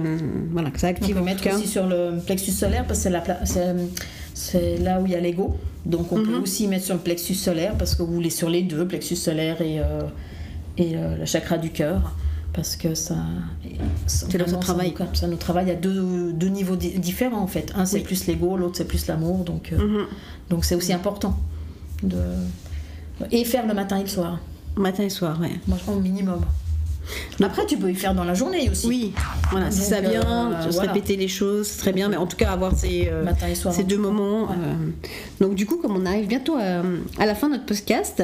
Voilà, 0.51 0.71
que 0.71 0.79
ça 0.79 0.87
On 0.87 0.91
active 0.91 1.13
peut 1.15 1.19
mon 1.19 1.25
mettre 1.25 1.41
cœur. 1.43 1.57
aussi 1.57 1.67
sur 1.67 1.85
le 1.85 2.19
plexus 2.25 2.51
solaire 2.51 2.85
parce 2.87 2.99
que 2.99 3.03
c'est 3.03 3.09
la 3.09 3.73
c'est- 4.33 4.77
là 4.77 4.99
où 5.01 5.05
il 5.05 5.11
y 5.11 5.15
a 5.15 5.19
l'ego. 5.19 5.57
Donc 5.85 6.11
on 6.11 6.15
peut 6.23 6.35
Mhm. 6.37 6.43
aussi 6.43 6.67
mettre 6.67 6.85
sur 6.85 6.95
le 6.95 7.01
plexus 7.01 7.35
solaire 7.35 7.75
parce 7.77 7.95
que 7.95 8.03
vous 8.03 8.13
voulez 8.13 8.29
sur 8.29 8.49
les 8.49 8.61
deux, 8.61 8.87
plexus 8.87 9.15
solaire 9.17 9.61
et, 9.61 9.79
euh, 9.79 10.01
et 10.77 10.95
euh, 10.95 11.17
le 11.17 11.25
chakra 11.25 11.57
du 11.57 11.71
cœur. 11.71 12.13
Parce 12.53 12.75
que 12.75 12.93
ça. 12.93 13.15
C'est 14.05 14.37
là 14.37 14.43
où 14.45 14.47
ça 14.47 14.55
nous- 14.57 14.61
Ça 15.15 15.27
nous 15.27 15.37
travaille 15.37 15.71
à 15.71 15.75
deux, 15.75 16.31
deux 16.33 16.49
niveaux 16.49 16.75
di- 16.75 16.99
différents 16.99 17.41
en 17.41 17.47
fait. 17.47 17.73
Un 17.75 17.85
c'est 17.85 17.97
Oui. 17.97 18.03
plus 18.03 18.27
l'ego, 18.27 18.55
l'autre 18.57 18.77
c'est 18.77 18.85
plus 18.87 19.07
l'amour. 19.07 19.39
Donc 19.43 19.73
euh, 19.73 19.77
Mhm. 19.77 20.05
donc 20.51 20.63
c'est 20.65 20.75
aussi 20.75 20.93
important. 20.93 21.35
De... 22.03 22.17
Et 23.31 23.43
faire 23.43 23.65
le 23.65 23.73
matin 23.73 23.97
et 23.97 24.03
le 24.03 24.07
soir. 24.07 24.39
Matin 24.75 25.03
et 25.03 25.09
soir, 25.09 25.39
ouais. 25.41 25.51
Moi 25.67 25.77
je 25.79 25.83
prends 25.83 25.93
au 25.93 25.99
minimum. 25.99 26.41
Après, 27.41 27.65
tu 27.65 27.77
peux 27.77 27.89
y 27.91 27.95
faire 27.95 28.13
dans 28.15 28.23
la 28.23 28.33
journée 28.33 28.69
aussi. 28.69 28.87
Oui, 28.87 29.13
voilà, 29.51 29.69
si 29.71 29.81
ça 29.81 30.01
vient, 30.01 30.51
euh, 30.53 30.69
se 30.69 30.75
voilà. 30.75 30.91
répéter 30.93 31.15
les 31.15 31.27
choses, 31.27 31.67
c'est 31.67 31.79
très 31.79 31.93
bien, 31.93 32.09
mais 32.09 32.15
en 32.17 32.25
tout 32.27 32.37
cas 32.37 32.51
avoir 32.51 32.75
ces, 32.75 33.09
euh, 33.11 33.25
ces 33.71 33.83
deux 33.83 33.97
moments. 33.97 34.43
Ouais. 34.43 34.55
euh, 34.63 34.89
donc 35.41 35.55
du 35.55 35.65
coup, 35.65 35.77
comme 35.77 35.95
on 35.95 36.05
arrive 36.05 36.27
bientôt 36.27 36.55
à, 36.55 36.81
à 37.21 37.25
la 37.25 37.35
fin 37.35 37.47
de 37.47 37.53
notre 37.53 37.65
podcast, 37.65 38.23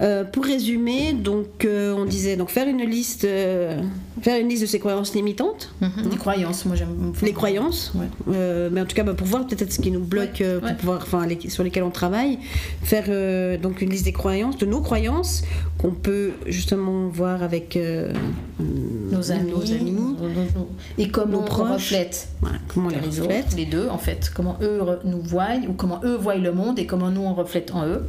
euh, 0.00 0.24
pour 0.24 0.44
résumer, 0.44 1.12
donc 1.12 1.64
euh, 1.64 1.94
on 1.94 2.04
disait 2.04 2.36
donc 2.36 2.48
faire 2.50 2.68
une 2.68 2.82
liste, 2.84 3.24
euh, 3.24 3.80
faire 4.22 4.40
une 4.40 4.48
liste 4.48 4.62
de 4.62 4.66
ses 4.66 4.78
croyances 4.78 5.14
limitantes, 5.14 5.72
Mhm, 5.80 6.08
Des 6.10 6.16
croyances, 6.16 6.64
moi 6.64 6.74
j'aime. 6.76 7.12
les 7.22 7.32
croyances, 7.32 7.92
Ouais. 7.94 8.06
euh, 8.34 8.68
mais 8.72 8.80
en 8.80 8.86
tout 8.86 8.96
cas 8.96 9.02
bah, 9.02 9.14
pour 9.14 9.26
voir 9.26 9.46
peut-être 9.46 9.72
ce 9.72 9.80
qui 9.80 9.90
nous 9.90 10.00
bloque, 10.00 10.38
Ouais, 10.40 10.46
euh, 10.46 10.58
pour 10.60 10.68
ouais. 10.68 10.74
pouvoir, 10.76 10.98
enfin 11.02 11.26
les- 11.26 11.50
sur 11.50 11.62
lesquels 11.64 11.82
on 11.82 11.90
travaille, 11.90 12.38
faire 12.82 13.04
euh, 13.08 13.58
donc 13.58 13.82
une 13.82 13.90
liste 13.90 14.04
des 14.06 14.12
croyances, 14.12 14.56
de 14.58 14.66
nos 14.66 14.80
croyances 14.80 15.42
qu'on 15.78 15.90
peut 15.92 16.32
justement 16.46 17.08
voir 17.08 17.42
avec 17.42 17.76
euh, 17.76 18.12
Nos 18.58 19.30
amis, 19.32 19.50
nos 19.50 19.72
amis. 19.72 19.94
Et 20.98 21.08
comment 21.08 21.44
on 21.48 21.72
reflète 21.72 22.28
Voilà, 22.40 22.56
comment 22.72 22.88
les 22.88 22.96
les 23.00 23.20
reflète. 23.20 23.46
autres, 23.48 23.56
les 23.56 23.66
deux 23.66 23.88
en 23.88 23.98
fait, 23.98 24.30
comment 24.34 24.56
eux 24.62 24.80
nous 25.04 25.20
voient 25.20 25.56
ou 25.68 25.72
comment 25.72 26.00
eux 26.04 26.16
voient 26.16 26.36
le 26.36 26.52
monde 26.52 26.78
et 26.78 26.86
comment 26.86 27.10
nous 27.10 27.20
on 27.22 27.34
reflète 27.34 27.72
en 27.74 27.86
eux. 27.86 28.06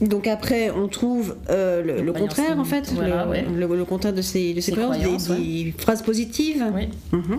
Donc 0.00 0.26
après, 0.26 0.70
on 0.70 0.88
trouve 0.88 1.36
euh, 1.50 2.02
le, 2.02 2.12
contraire 2.12 2.58
en 2.58 2.64
fait, 2.64 2.90
voilà, 2.94 3.24
le, 3.24 3.30
ouais. 3.30 3.44
le- 3.54 3.76
le 3.76 3.84
contraire 3.84 4.12
de 4.12 4.22
ces, 4.22 4.54
de 4.54 4.60
ces 4.60 4.72
Ces 4.72 4.76
croyances, 4.76 4.96
des- 4.98 5.02
croyances, 5.04 5.28
des, 5.28 5.74
phrases 5.78 6.02
positives. 6.02 6.64
Oui. 6.74 6.88
Mhm. 7.12 7.38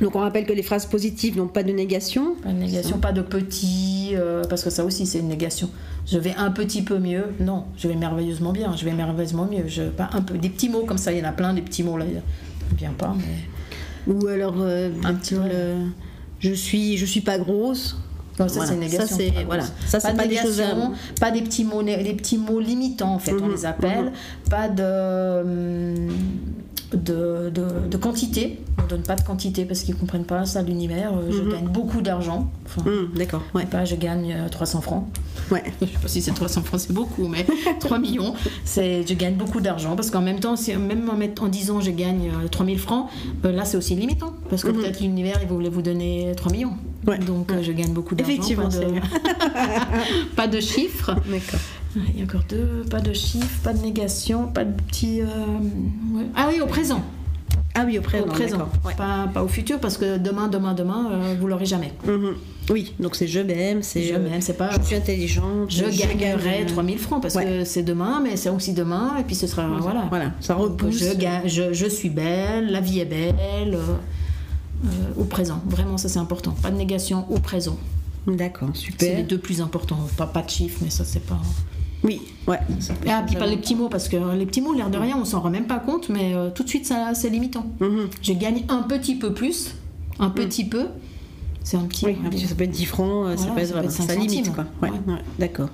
Donc 0.00 0.16
on 0.16 0.20
rappelle 0.20 0.46
que 0.46 0.52
les 0.54 0.62
phrases 0.62 0.86
positives 0.86 1.36
n'ont 1.36 1.46
pas 1.48 1.62
de 1.62 1.72
négation. 1.72 2.34
Pas 2.42 2.48
de 2.50 2.54
négation, 2.58 2.98
pas 2.98 3.12
de 3.12 3.20
petit, 3.20 4.12
euh, 4.14 4.42
parce 4.48 4.62
que 4.64 4.70
ça 4.70 4.84
aussi 4.84 5.04
c'est 5.06 5.18
une 5.18 5.28
négation. 5.28 5.68
Je 6.06 6.16
vais 6.18 6.34
un 6.38 6.50
petit 6.50 6.80
peu 6.82 6.98
mieux, 6.98 7.24
non, 7.38 7.64
je 7.76 7.86
vais 7.86 7.94
merveilleusement 7.96 8.52
bien, 8.52 8.74
je 8.76 8.84
vais 8.86 8.92
merveilleusement 8.92 9.46
mieux. 9.50 9.64
Je, 9.68 9.82
pas 9.82 10.08
un 10.14 10.22
peu, 10.22 10.38
des 10.38 10.48
petits 10.48 10.70
mots 10.70 10.84
comme 10.86 10.96
ça, 10.98 11.12
il 11.12 11.18
y 11.18 11.22
en 11.22 11.28
a 11.28 11.32
plein 11.32 11.52
des 11.52 11.60
petits 11.60 11.82
mots 11.82 11.98
là, 11.98 12.06
bien 12.74 12.92
pas, 12.92 13.14
mais 13.16 14.12
Ou 14.12 14.26
alors 14.28 14.54
euh, 14.58 14.90
Un 15.04 15.14
petit 15.14 15.34
peu. 15.34 15.42
le 15.42 15.74
je 16.40 16.52
suis 16.54 16.96
je 16.96 17.04
suis 17.06 17.20
pas 17.20 17.38
grosse. 17.38 17.96
Non, 18.38 18.48
ça 18.48 18.54
Voilà. 18.54 18.70
c'est 18.70 18.76
négation. 18.78 19.06
Ça, 19.06 19.14
c'est- 19.16 19.32
pas 19.32 19.44
voilà. 19.44 19.62
Ça, 19.86 20.00
c'est 20.00 20.06
pas 20.08 20.12
de 20.12 20.16
pas 20.18 20.26
des 20.26 20.36
choses 20.36 20.60
à- 20.60 20.68
négation, 20.74 20.92
pas 21.20 21.30
des 21.30 21.42
petits 21.42 21.64
mots, 21.64 21.82
des 21.82 22.14
petits 22.14 22.38
mots 22.38 22.60
limitants 22.60 23.12
en 23.14 23.18
fait, 23.18 23.32
on 23.34 23.46
Mhm, 23.46 23.52
les 23.52 23.66
appelle. 23.66 24.12
Pas 24.48 24.68
de, 24.70 25.42
hum, 25.42 26.08
de, 26.92 27.50
de, 27.54 27.88
de 27.90 27.96
quantité. 27.96 28.58
On 28.82 28.86
donne 28.86 29.02
pas 29.02 29.14
de 29.16 29.22
quantité 29.22 29.64
parce 29.64 29.80
qu'ils 29.82 29.94
comprennent 29.96 30.24
pas 30.24 30.44
ça 30.46 30.62
l'univers. 30.62 31.12
Euh, 31.14 31.30
Je 31.30 31.42
Mhm. 31.42 31.52
gagne 31.52 31.68
beaucoup 31.68 32.00
d'argent. 32.02 32.50
Enfin, 32.66 32.82
Hum, 32.88 33.10
D'accord, 33.16 33.42
ouais. 33.54 33.66
pas 33.66 33.84
je 33.84 33.94
gagne 33.96 34.32
euh, 34.32 34.48
300 34.48 34.80
francs. 34.80 35.06
ouais. 35.50 35.62
Je 35.80 35.86
sais 35.86 35.92
pas 36.02 36.08
si 36.08 36.22
c'est 36.22 36.32
300 36.32 36.62
francs, 36.62 36.80
c'est 36.80 36.92
beaucoup, 36.92 37.28
mais 37.28 37.44
3 37.80 37.98
millions, 37.98 38.34
c'est 38.64 39.06
je 39.06 39.14
gagne 39.14 39.34
beaucoup 39.34 39.60
d'argent 39.60 39.94
parce 39.96 40.10
qu'en 40.10 40.20
même 40.22 40.40
temps, 40.40 40.54
même 40.78 41.08
en, 41.10 41.44
en 41.44 41.48
disant 41.48 41.80
je 41.80 41.90
gagne 41.90 42.30
euh, 42.30 42.48
3000 42.48 42.78
francs, 42.78 43.06
euh, 43.44 43.52
là 43.52 43.64
c'est 43.64 43.76
aussi 43.76 43.94
limitant 43.94 44.32
parce 44.48 44.62
que 44.62 44.68
Mhm. 44.70 44.76
peut-être 44.80 45.00
l'univers 45.00 45.38
il 45.42 45.48
voulait 45.48 45.68
vous 45.68 45.82
donner 45.82 46.32
3 46.36 46.50
millions. 46.52 46.74
Ouais. 47.06 47.18
Donc 47.18 47.50
euh, 47.52 47.62
je 47.62 47.72
gagne 47.72 47.92
beaucoup 47.92 48.14
d'argent. 48.14 48.32
Effectivement, 48.32 48.68
pas 48.68 48.78
de, 48.78 48.86
pas 50.36 50.46
de 50.48 50.60
chiffres. 50.60 51.14
D'accord. 51.26 51.60
Il 51.96 52.18
y 52.18 52.20
a 52.20 52.24
encore 52.24 52.42
deux, 52.48 52.84
pas 52.90 53.00
de 53.00 53.12
chiffres, 53.12 53.58
pas 53.64 53.72
de 53.72 53.82
négation, 53.82 54.46
pas 54.46 54.64
de 54.64 54.72
petits. 54.82 55.20
euh, 55.22 55.26
ouais. 56.14 56.26
Ah 56.36 56.48
oui, 56.52 56.60
au 56.60 56.66
présent. 56.66 57.02
Ah 57.74 57.84
oui, 57.86 57.98
au 57.98 58.02
présent. 58.02 58.24
au 58.26 58.28
présent, 58.30 58.68
ouais. 58.84 58.94
pas, 58.96 59.28
pas 59.32 59.42
au 59.44 59.48
futur 59.48 59.78
parce 59.78 59.96
que 59.96 60.18
demain, 60.18 60.48
demain, 60.48 60.74
demain, 60.74 61.08
euh, 61.12 61.34
vous 61.40 61.46
l'aurez 61.46 61.66
jamais. 61.66 61.92
Mhm. 62.06 62.34
Oui, 62.70 62.94
donc 63.00 63.16
c'est 63.16 63.26
je 63.26 63.40
m'aime, 63.40 63.82
c'est 63.82 64.02
Je 64.02 64.14
m'aime, 64.14 64.40
c'est 64.40 64.52
pas. 64.56 64.70
je 64.78 64.84
suis 64.86 64.94
intelligente, 64.96 65.70
Je 65.70 65.84
gagnerai 65.84 66.58
gagne, 66.58 66.66
3000 66.66 66.98
francs 66.98 67.22
parce 67.22 67.34
Ouais. 67.34 67.44
que 67.44 67.64
c'est 67.64 67.82
demain, 67.82 68.20
mais 68.22 68.36
c'est 68.36 68.50
aussi 68.50 68.72
demain, 68.72 69.16
et 69.18 69.24
puis 69.24 69.34
ce 69.34 69.46
sera. 69.48 69.66
Voilà. 69.80 70.06
Voilà, 70.10 70.32
ça 70.40 70.54
repousse. 70.54 70.98
je, 70.98 71.48
je, 71.48 71.72
je 71.72 71.86
suis 71.86 72.10
belle, 72.10 72.70
la 72.70 72.80
vie 72.80 73.00
est 73.00 73.04
belle, 73.06 73.74
euh, 73.74 73.94
euh, 74.84 74.88
au 75.16 75.24
présent. 75.24 75.60
Vraiment, 75.66 75.96
ça 75.96 76.08
c'est 76.08 76.18
important. 76.20 76.52
Pas 76.62 76.70
de 76.70 76.76
négation 76.76 77.24
au 77.30 77.38
présent. 77.40 77.76
D'accord, 78.26 78.68
C'est 78.74 78.80
super. 78.82 79.16
les 79.16 79.22
deux 79.22 79.38
plus 79.38 79.60
importants. 79.60 79.98
Pas, 80.16 80.26
pas 80.26 80.42
de 80.42 80.50
chiffres, 80.50 80.78
mais 80.82 80.90
ça 80.90 81.04
c'est 81.04 81.24
pas. 81.24 81.40
Oui, 82.02 82.20
ouais. 82.46 82.58
ça 82.80 82.94
peut- 82.94 83.08
Ah, 83.10 83.22
puis 83.26 83.36
pas 83.36 83.46
les 83.46 83.56
petits 83.58 83.74
mots, 83.74 83.88
parce 83.88 84.08
que 84.08 84.16
les 84.34 84.46
petits 84.46 84.60
mots, 84.62 84.72
l'air 84.72 84.88
de 84.90 84.96
rien, 84.98 85.16
on 85.20 85.24
s'en 85.24 85.40
rend 85.40 85.50
même 85.50 85.66
pas 85.66 85.78
compte, 85.78 86.08
mais 86.08 86.34
euh, 86.34 86.50
tout 86.50 86.62
de 86.62 86.68
suite, 86.68 86.86
ça, 86.86 87.12
c'est 87.14 87.28
limitant. 87.28 87.66
Mhm. 87.80 88.08
Je 88.22 88.32
gagne 88.32 88.64
un 88.68 88.82
petit 88.82 89.16
peu 89.16 89.34
plus, 89.34 89.74
un 90.18 90.30
petit 90.30 90.64
peu, 90.64 90.86
c'est 91.62 91.76
un 91.76 91.84
petit. 91.84 92.06
Oui, 92.06 92.16
un 92.24 92.30
petit- 92.30 92.46
ça 92.46 92.54
peut 92.54 92.64
être 92.64 92.70
10 92.70 92.86
francs, 92.86 93.26
euh, 93.26 93.36
ça 93.36 93.48
peut 93.48 93.58
être, 93.60 93.66
ça 93.68 93.72
peut 93.74 93.78
voilà, 93.80 93.84
être 93.88 93.92
cinq 93.92 94.06
ça 94.06 94.14
limite 94.14 94.52
quoi. 94.54 94.64
Ouais, 94.82 94.90
Ouais. 94.90 95.12
ouais, 95.14 95.20
d'accord. 95.38 95.68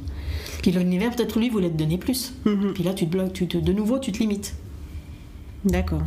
Puis 0.62 0.72
l'univers, 0.72 1.14
peut-être 1.14 1.38
lui, 1.38 1.48
voulait 1.48 1.70
te 1.70 1.76
donner 1.76 1.96
plus. 1.98 2.32
Mhm. 2.44 2.72
Puis 2.74 2.82
là, 2.82 2.92
tu 2.92 3.06
te 3.06 3.10
bloques, 3.12 3.32
tu 3.32 3.46
te, 3.46 3.56
de 3.58 3.72
nouveau, 3.72 3.98
tu 4.00 4.10
te 4.10 4.18
limites. 4.18 4.54
D'accord. 5.64 6.02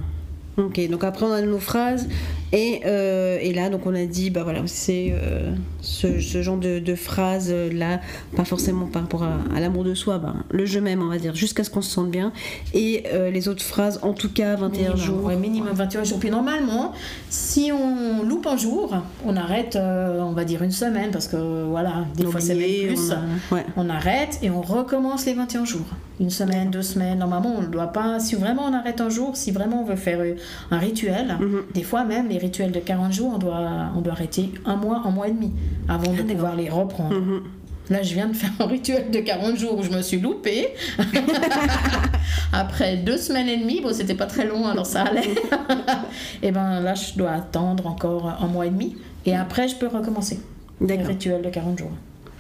Ok, 0.60 0.90
donc 0.90 1.04
après 1.06 1.26
on 1.26 1.32
a 1.32 1.42
nos 1.42 1.58
phrases 1.58 2.08
et, 2.52 2.82
euh, 2.86 3.38
et 3.42 3.54
là 3.54 3.70
donc 3.70 3.86
on 3.86 3.96
a 3.96 4.06
dit 4.06 4.30
bah 4.30 4.44
voilà 4.44 4.62
c'est 4.66 5.14
euh, 5.14 5.52
ce, 5.82 6.20
ce 6.20 6.42
genre 6.42 6.58
de, 6.58 6.80
de 6.80 6.96
phrases 6.96 7.50
euh, 7.50 7.72
là 7.72 8.02
pas 8.36 8.44
forcément 8.44 8.88
par 8.88 9.04
rapport 9.04 9.24
à, 9.24 9.38
à 9.56 9.60
l'amour 9.62 9.84
de 9.86 9.94
soi 9.94 10.18
bah, 10.18 10.34
le 10.52 10.66
je 10.66 10.80
m'aime 10.80 11.02
on 11.02 11.08
va 11.08 11.18
dire 11.18 11.34
jusqu'à 11.34 11.64
ce 11.64 11.70
qu'on 11.70 11.82
se 11.82 11.90
sente 11.92 12.10
bien 12.12 12.34
et 12.74 13.04
euh, 13.14 13.30
les 13.32 13.48
autres 13.48 13.62
phrases 13.64 14.00
en 14.02 14.14
tout 14.14 14.30
cas 14.34 14.56
21 14.56 14.70
Minimum, 14.70 14.98
jours 14.98 15.24
ouais, 15.26 15.36
minimum 15.38 15.74
21 15.74 16.04
jours. 16.04 16.20
Puis 16.20 16.30
normalement, 16.32 16.92
si 17.30 17.72
on 17.72 18.24
loupe 18.24 18.48
un 18.48 18.58
jour, 18.58 18.94
on 19.26 19.38
arrête, 19.38 19.78
on 19.78 20.32
va 20.34 20.44
dire 20.44 20.62
une 20.64 20.72
semaine, 20.72 21.12
parce 21.12 21.28
que 21.28 21.64
voilà, 21.64 22.06
des 22.16 22.26
fois 22.26 22.42
c'est 22.42 22.56
même 22.56 22.88
plus. 22.96 23.12
on 23.12 23.54
a- 23.54 23.56
ouais. 23.56 23.66
On 23.78 23.90
arrête 23.90 24.40
et 24.42 24.50
on 24.50 24.62
recommence 24.62 25.26
les 25.26 25.34
21 25.34 25.66
jours. 25.66 25.86
Une 26.20 26.30
semaine, 26.30 26.70
deux 26.70 26.82
semaines. 26.82 27.20
Normalement, 27.20 27.54
on 27.58 27.62
ne 27.62 27.68
doit 27.68 27.88
pas. 27.94 28.20
Si 28.20 28.36
vraiment 28.36 28.64
on 28.70 28.74
arrête 28.74 29.00
un 29.00 29.10
jour, 29.10 29.38
si 29.38 29.52
vraiment 29.52 29.82
on 29.82 29.86
veut 29.86 29.96
faire 29.96 30.20
euh, 30.20 30.36
un 30.72 30.78
rituel, 30.78 31.38
Mhm. 31.40 31.62
des 31.74 31.84
fois 31.84 32.04
même 32.04 32.28
les 32.28 32.38
rituels 32.38 32.72
de 32.72 32.80
40 32.80 33.14
jours, 33.14 33.32
on 33.36 33.38
doit, 33.38 33.90
on 33.96 34.02
doit 34.02 34.14
arrêter 34.14 34.52
un 34.66 34.76
mois, 34.76 35.02
un 35.06 35.12
mois 35.12 35.28
et 35.30 35.32
demi 35.32 35.54
avant 35.88 36.12
de 36.12 36.22
pouvoir 36.24 36.56
les 36.56 36.70
reprendre. 36.70 37.16
Mhm. 37.20 37.42
Là, 37.90 38.04
je 38.04 38.14
viens 38.14 38.28
de 38.28 38.36
faire 38.36 38.52
un 38.60 38.66
rituel 38.68 39.10
de 39.10 39.20
40 39.20 39.58
jours 39.58 39.78
où 39.80 39.82
je 39.84 39.90
me 39.90 40.02
suis 40.04 40.20
loupée. 40.20 40.68
Après 42.54 42.98
deux 42.98 43.18
semaines 43.18 43.48
et 43.48 43.58
demie, 43.58 43.82
bon, 43.82 43.94
c'était 43.94 44.14
pas 44.16 44.26
très 44.26 44.46
long, 44.46 44.68
alors 44.68 44.86
ça 44.86 45.04
allait. 45.04 45.36
et 46.44 46.52
ben 46.52 46.82
là, 46.82 46.94
je 46.96 47.18
dois 47.18 47.32
attendre 47.32 47.88
encore 47.88 48.38
un 48.42 48.48
mois 48.48 48.66
et 48.66 48.70
demi. 48.70 48.96
Et 49.26 49.36
après, 49.36 49.68
je 49.68 49.76
peux 49.76 49.88
recommencer 49.88 50.40
le 50.82 50.88
d'accord 50.88 51.08
rituel 51.08 51.42
de 51.42 51.50
40 51.50 51.80
jours. 51.80 51.92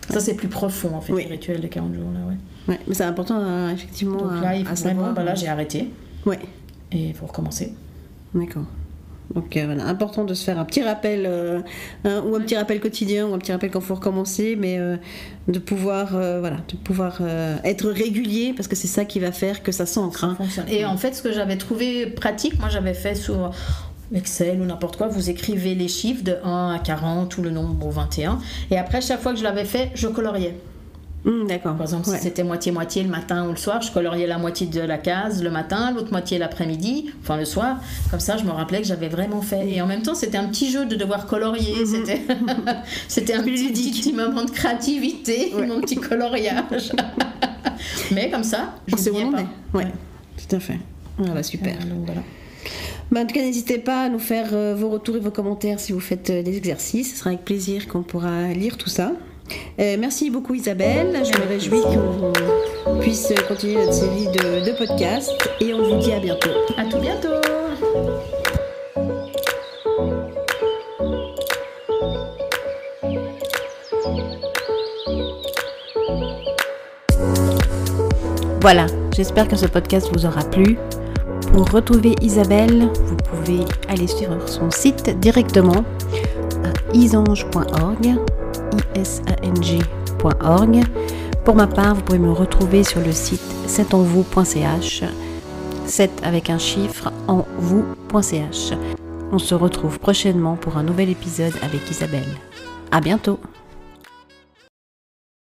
Ça, 0.09 0.19
c'est 0.19 0.33
plus 0.35 0.47
profond, 0.47 0.95
en 0.95 1.01
fait, 1.01 1.13
Oui. 1.13 1.23
le 1.25 1.31
rituel 1.31 1.61
de 1.61 1.67
40 1.67 1.93
jours. 1.93 2.11
Là, 2.13 2.19
ouais. 2.27 2.73
Ouais, 2.75 2.79
mais 2.87 2.93
c'est 2.93 3.03
important 3.03 3.39
euh, 3.39 3.69
effectivement 3.71 4.17
Donc 4.17 4.31
à, 4.31 4.41
là, 4.41 4.55
il 4.55 4.65
à 4.65 4.69
faut 4.71 4.75
savoir 4.75 4.95
vraiment, 4.95 5.13
bah 5.13 5.23
là, 5.23 5.35
j'ai 5.35 5.47
arrêté. 5.47 5.89
ouais 6.25 6.39
Et 6.91 6.97
il 7.09 7.13
faut 7.13 7.25
recommencer. 7.25 7.73
D'accord. 8.33 8.65
Donc 9.35 9.55
euh, 9.57 9.65
voilà, 9.65 9.85
important 9.85 10.23
de 10.23 10.33
se 10.33 10.43
faire 10.43 10.57
un 10.59 10.65
petit 10.65 10.81
rappel, 10.81 11.25
euh, 11.27 11.59
hein, 12.03 12.23
ou 12.25 12.35
un 12.35 12.39
petit 12.41 12.55
rappel 12.55 12.79
quotidien, 12.79 13.27
ou 13.27 13.33
un 13.35 13.37
petit 13.37 13.51
rappel 13.51 13.69
quand 13.69 13.79
il 13.79 13.85
faut 13.85 13.93
recommencer, 13.95 14.55
mais 14.59 14.79
euh, 14.79 14.97
de 15.47 15.59
pouvoir, 15.59 16.15
euh, 16.15 16.39
voilà, 16.39 16.57
de 16.67 16.75
pouvoir 16.77 17.19
euh, 17.21 17.57
être 17.63 17.87
régulier, 17.89 18.53
parce 18.55 18.67
que 18.67 18.75
c'est 18.75 18.87
ça 18.87 19.05
qui 19.05 19.19
va 19.19 19.31
faire 19.31 19.61
que 19.61 19.71
ça 19.71 19.85
s'ancre. 19.85 20.23
Hein. 20.23 20.33
fonctionne. 20.35 20.65
Et 20.67 20.83
en 20.83 20.97
fait, 20.97 21.13
ce 21.13 21.21
que 21.21 21.31
j'avais 21.31 21.57
trouvé 21.57 22.07
pratique, 22.07 22.59
moi 22.59 22.69
j'avais 22.69 22.95
fait 22.95 23.13
sur 23.13 23.51
Excel 24.13 24.59
ou 24.61 24.65
n'importe 24.65 24.97
quoi, 24.97 25.07
vous 25.07 25.29
écrivez 25.29 25.75
les 25.75 25.87
chiffres 25.87 26.23
de 26.23 26.35
1 26.43 26.73
à 26.75 26.79
40 26.79 27.37
ou 27.37 27.41
le 27.43 27.51
nombre 27.51 27.85
au 27.85 27.91
21. 27.91 28.39
Et 28.71 28.77
après, 28.77 29.01
chaque 29.01 29.21
fois 29.21 29.33
que 29.33 29.37
je 29.39 29.43
l'avais 29.43 29.65
fait, 29.65 29.91
je 29.93 30.07
coloriais. 30.07 30.55
Hum, 31.25 31.47
D'accord. 31.47 31.73
Par 31.75 31.81
exemple, 31.81 32.09
Ouais. 32.09 32.15
si 32.17 32.23
c'était 32.23 32.43
moitié-moitié 32.45 33.03
le 33.03 33.09
matin 33.09 33.45
ou 33.45 33.51
le 33.51 33.57
soir, 33.57 33.81
je 33.81 33.91
coloriais 33.91 34.25
la 34.25 34.37
moitié 34.37 34.67
de 34.67 34.79
la 34.79 34.97
case 34.97 35.43
le 35.43 35.51
matin, 35.51 35.91
l'autre 35.91 36.11
moitié 36.11 36.37
l'après-midi, 36.37 37.11
enfin 37.21 37.35
le 37.37 37.43
soir. 37.43 37.77
Comme 38.09 38.21
ça, 38.21 38.37
je 38.37 38.45
me 38.45 38.51
rappelais 38.51 38.79
que 38.81 38.87
j'avais 38.87 39.09
vraiment 39.09 39.41
fait. 39.41 39.69
Et 39.69 39.81
en 39.81 39.85
même 39.85 40.01
temps, 40.01 40.15
c'était 40.15 40.37
un 40.37 40.47
petit 40.47 40.71
jeu 40.71 40.85
de 40.85 40.95
devoir 40.95 41.25
colorier. 41.27 41.85
C'était, 41.85 42.21
c'était 43.09 43.33
un 43.33 43.43
petit, 43.43 43.91
petit 43.91 44.13
moment 44.13 44.45
de 44.45 44.49
créativité, 44.51 45.53
Ouais. 45.55 45.67
mon 45.67 45.81
petit 45.81 45.97
coloriage. 45.97 46.93
Mais 48.11 48.29
comme 48.31 48.43
ça, 48.43 48.75
je 48.87 48.93
en 49.11 49.31
pas. 49.31 49.41
est. 49.41 49.77
Ouais, 49.77 49.87
tout 50.37 50.55
à 50.55 50.59
fait. 50.59 50.79
Voilà, 51.17 51.43
super. 51.43 51.75
Euh, 51.75 51.89
donc 51.89 52.05
voilà. 52.05 52.21
Bah, 53.11 53.21
en 53.21 53.25
tout 53.25 53.33
cas, 53.33 53.41
n'hésitez 53.41 53.79
pas 53.79 54.03
à 54.03 54.09
nous 54.09 54.19
faire 54.19 54.49
euh, 54.53 54.75
vos 54.75 54.89
retours 54.89 55.15
et 55.15 55.19
vos 55.19 55.31
commentaires 55.31 55.79
si 55.79 55.93
vous 55.93 55.99
faites 55.99 56.29
euh, 56.29 56.43
des 56.43 56.57
exercices. 56.57 57.13
Ce 57.13 57.19
sera 57.19 57.31
avec 57.31 57.43
plaisir 57.43 57.87
qu'on 57.87 58.03
pourra 58.03 58.49
lire 58.49 58.77
tout 58.77 58.89
ça. 58.89 59.13
Euh, 59.79 59.97
merci 59.99 60.29
beaucoup 60.29 60.53
Isabelle. 60.53 61.19
Je 61.23 61.39
me 61.39 61.47
réjouis 61.47 61.81
qu'on 61.81 62.99
puisse 62.99 63.33
continuer 63.47 63.77
notre 63.77 63.93
série 63.93 64.27
de, 64.27 64.63
de 64.63 64.77
podcasts 64.77 65.31
et 65.59 65.73
on 65.73 65.81
vous 65.81 65.99
dit 65.99 66.11
à 66.11 66.19
bientôt. 66.19 66.51
À 66.77 66.85
tout 66.85 66.99
bientôt. 66.99 67.29
Voilà, 78.61 78.85
j'espère 79.15 79.47
que 79.47 79.55
ce 79.55 79.65
podcast 79.65 80.09
vous 80.13 80.27
aura 80.27 80.43
plu. 80.43 80.77
Pour 81.59 81.71
retrouver 81.71 82.15
Isabelle, 82.21 82.87
vous 83.03 83.17
pouvez 83.17 83.65
aller 83.89 84.07
sur 84.07 84.29
son 84.47 84.71
site 84.71 85.09
directement 85.19 85.83
à 86.63 86.95
isange.org, 86.95 88.15
isang.org. 88.95 90.83
Pour 91.43 91.55
ma 91.55 91.67
part, 91.67 91.95
vous 91.95 92.01
pouvez 92.03 92.17
me 92.17 92.31
retrouver 92.31 92.85
sur 92.85 93.01
le 93.01 93.11
site 93.11 93.41
c'estenvous.ch, 93.67 95.03
7 95.85 96.11
avec 96.23 96.49
un 96.49 96.59
chiffre 96.59 97.11
en 97.27 97.45
vous.ch. 97.57 98.71
On 99.33 99.37
se 99.37 99.53
retrouve 99.53 99.99
prochainement 99.99 100.55
pour 100.55 100.77
un 100.77 100.83
nouvel 100.83 101.09
épisode 101.09 101.55
avec 101.61 101.91
Isabelle. 101.91 102.37
À 102.89 103.01
bientôt! 103.01 103.37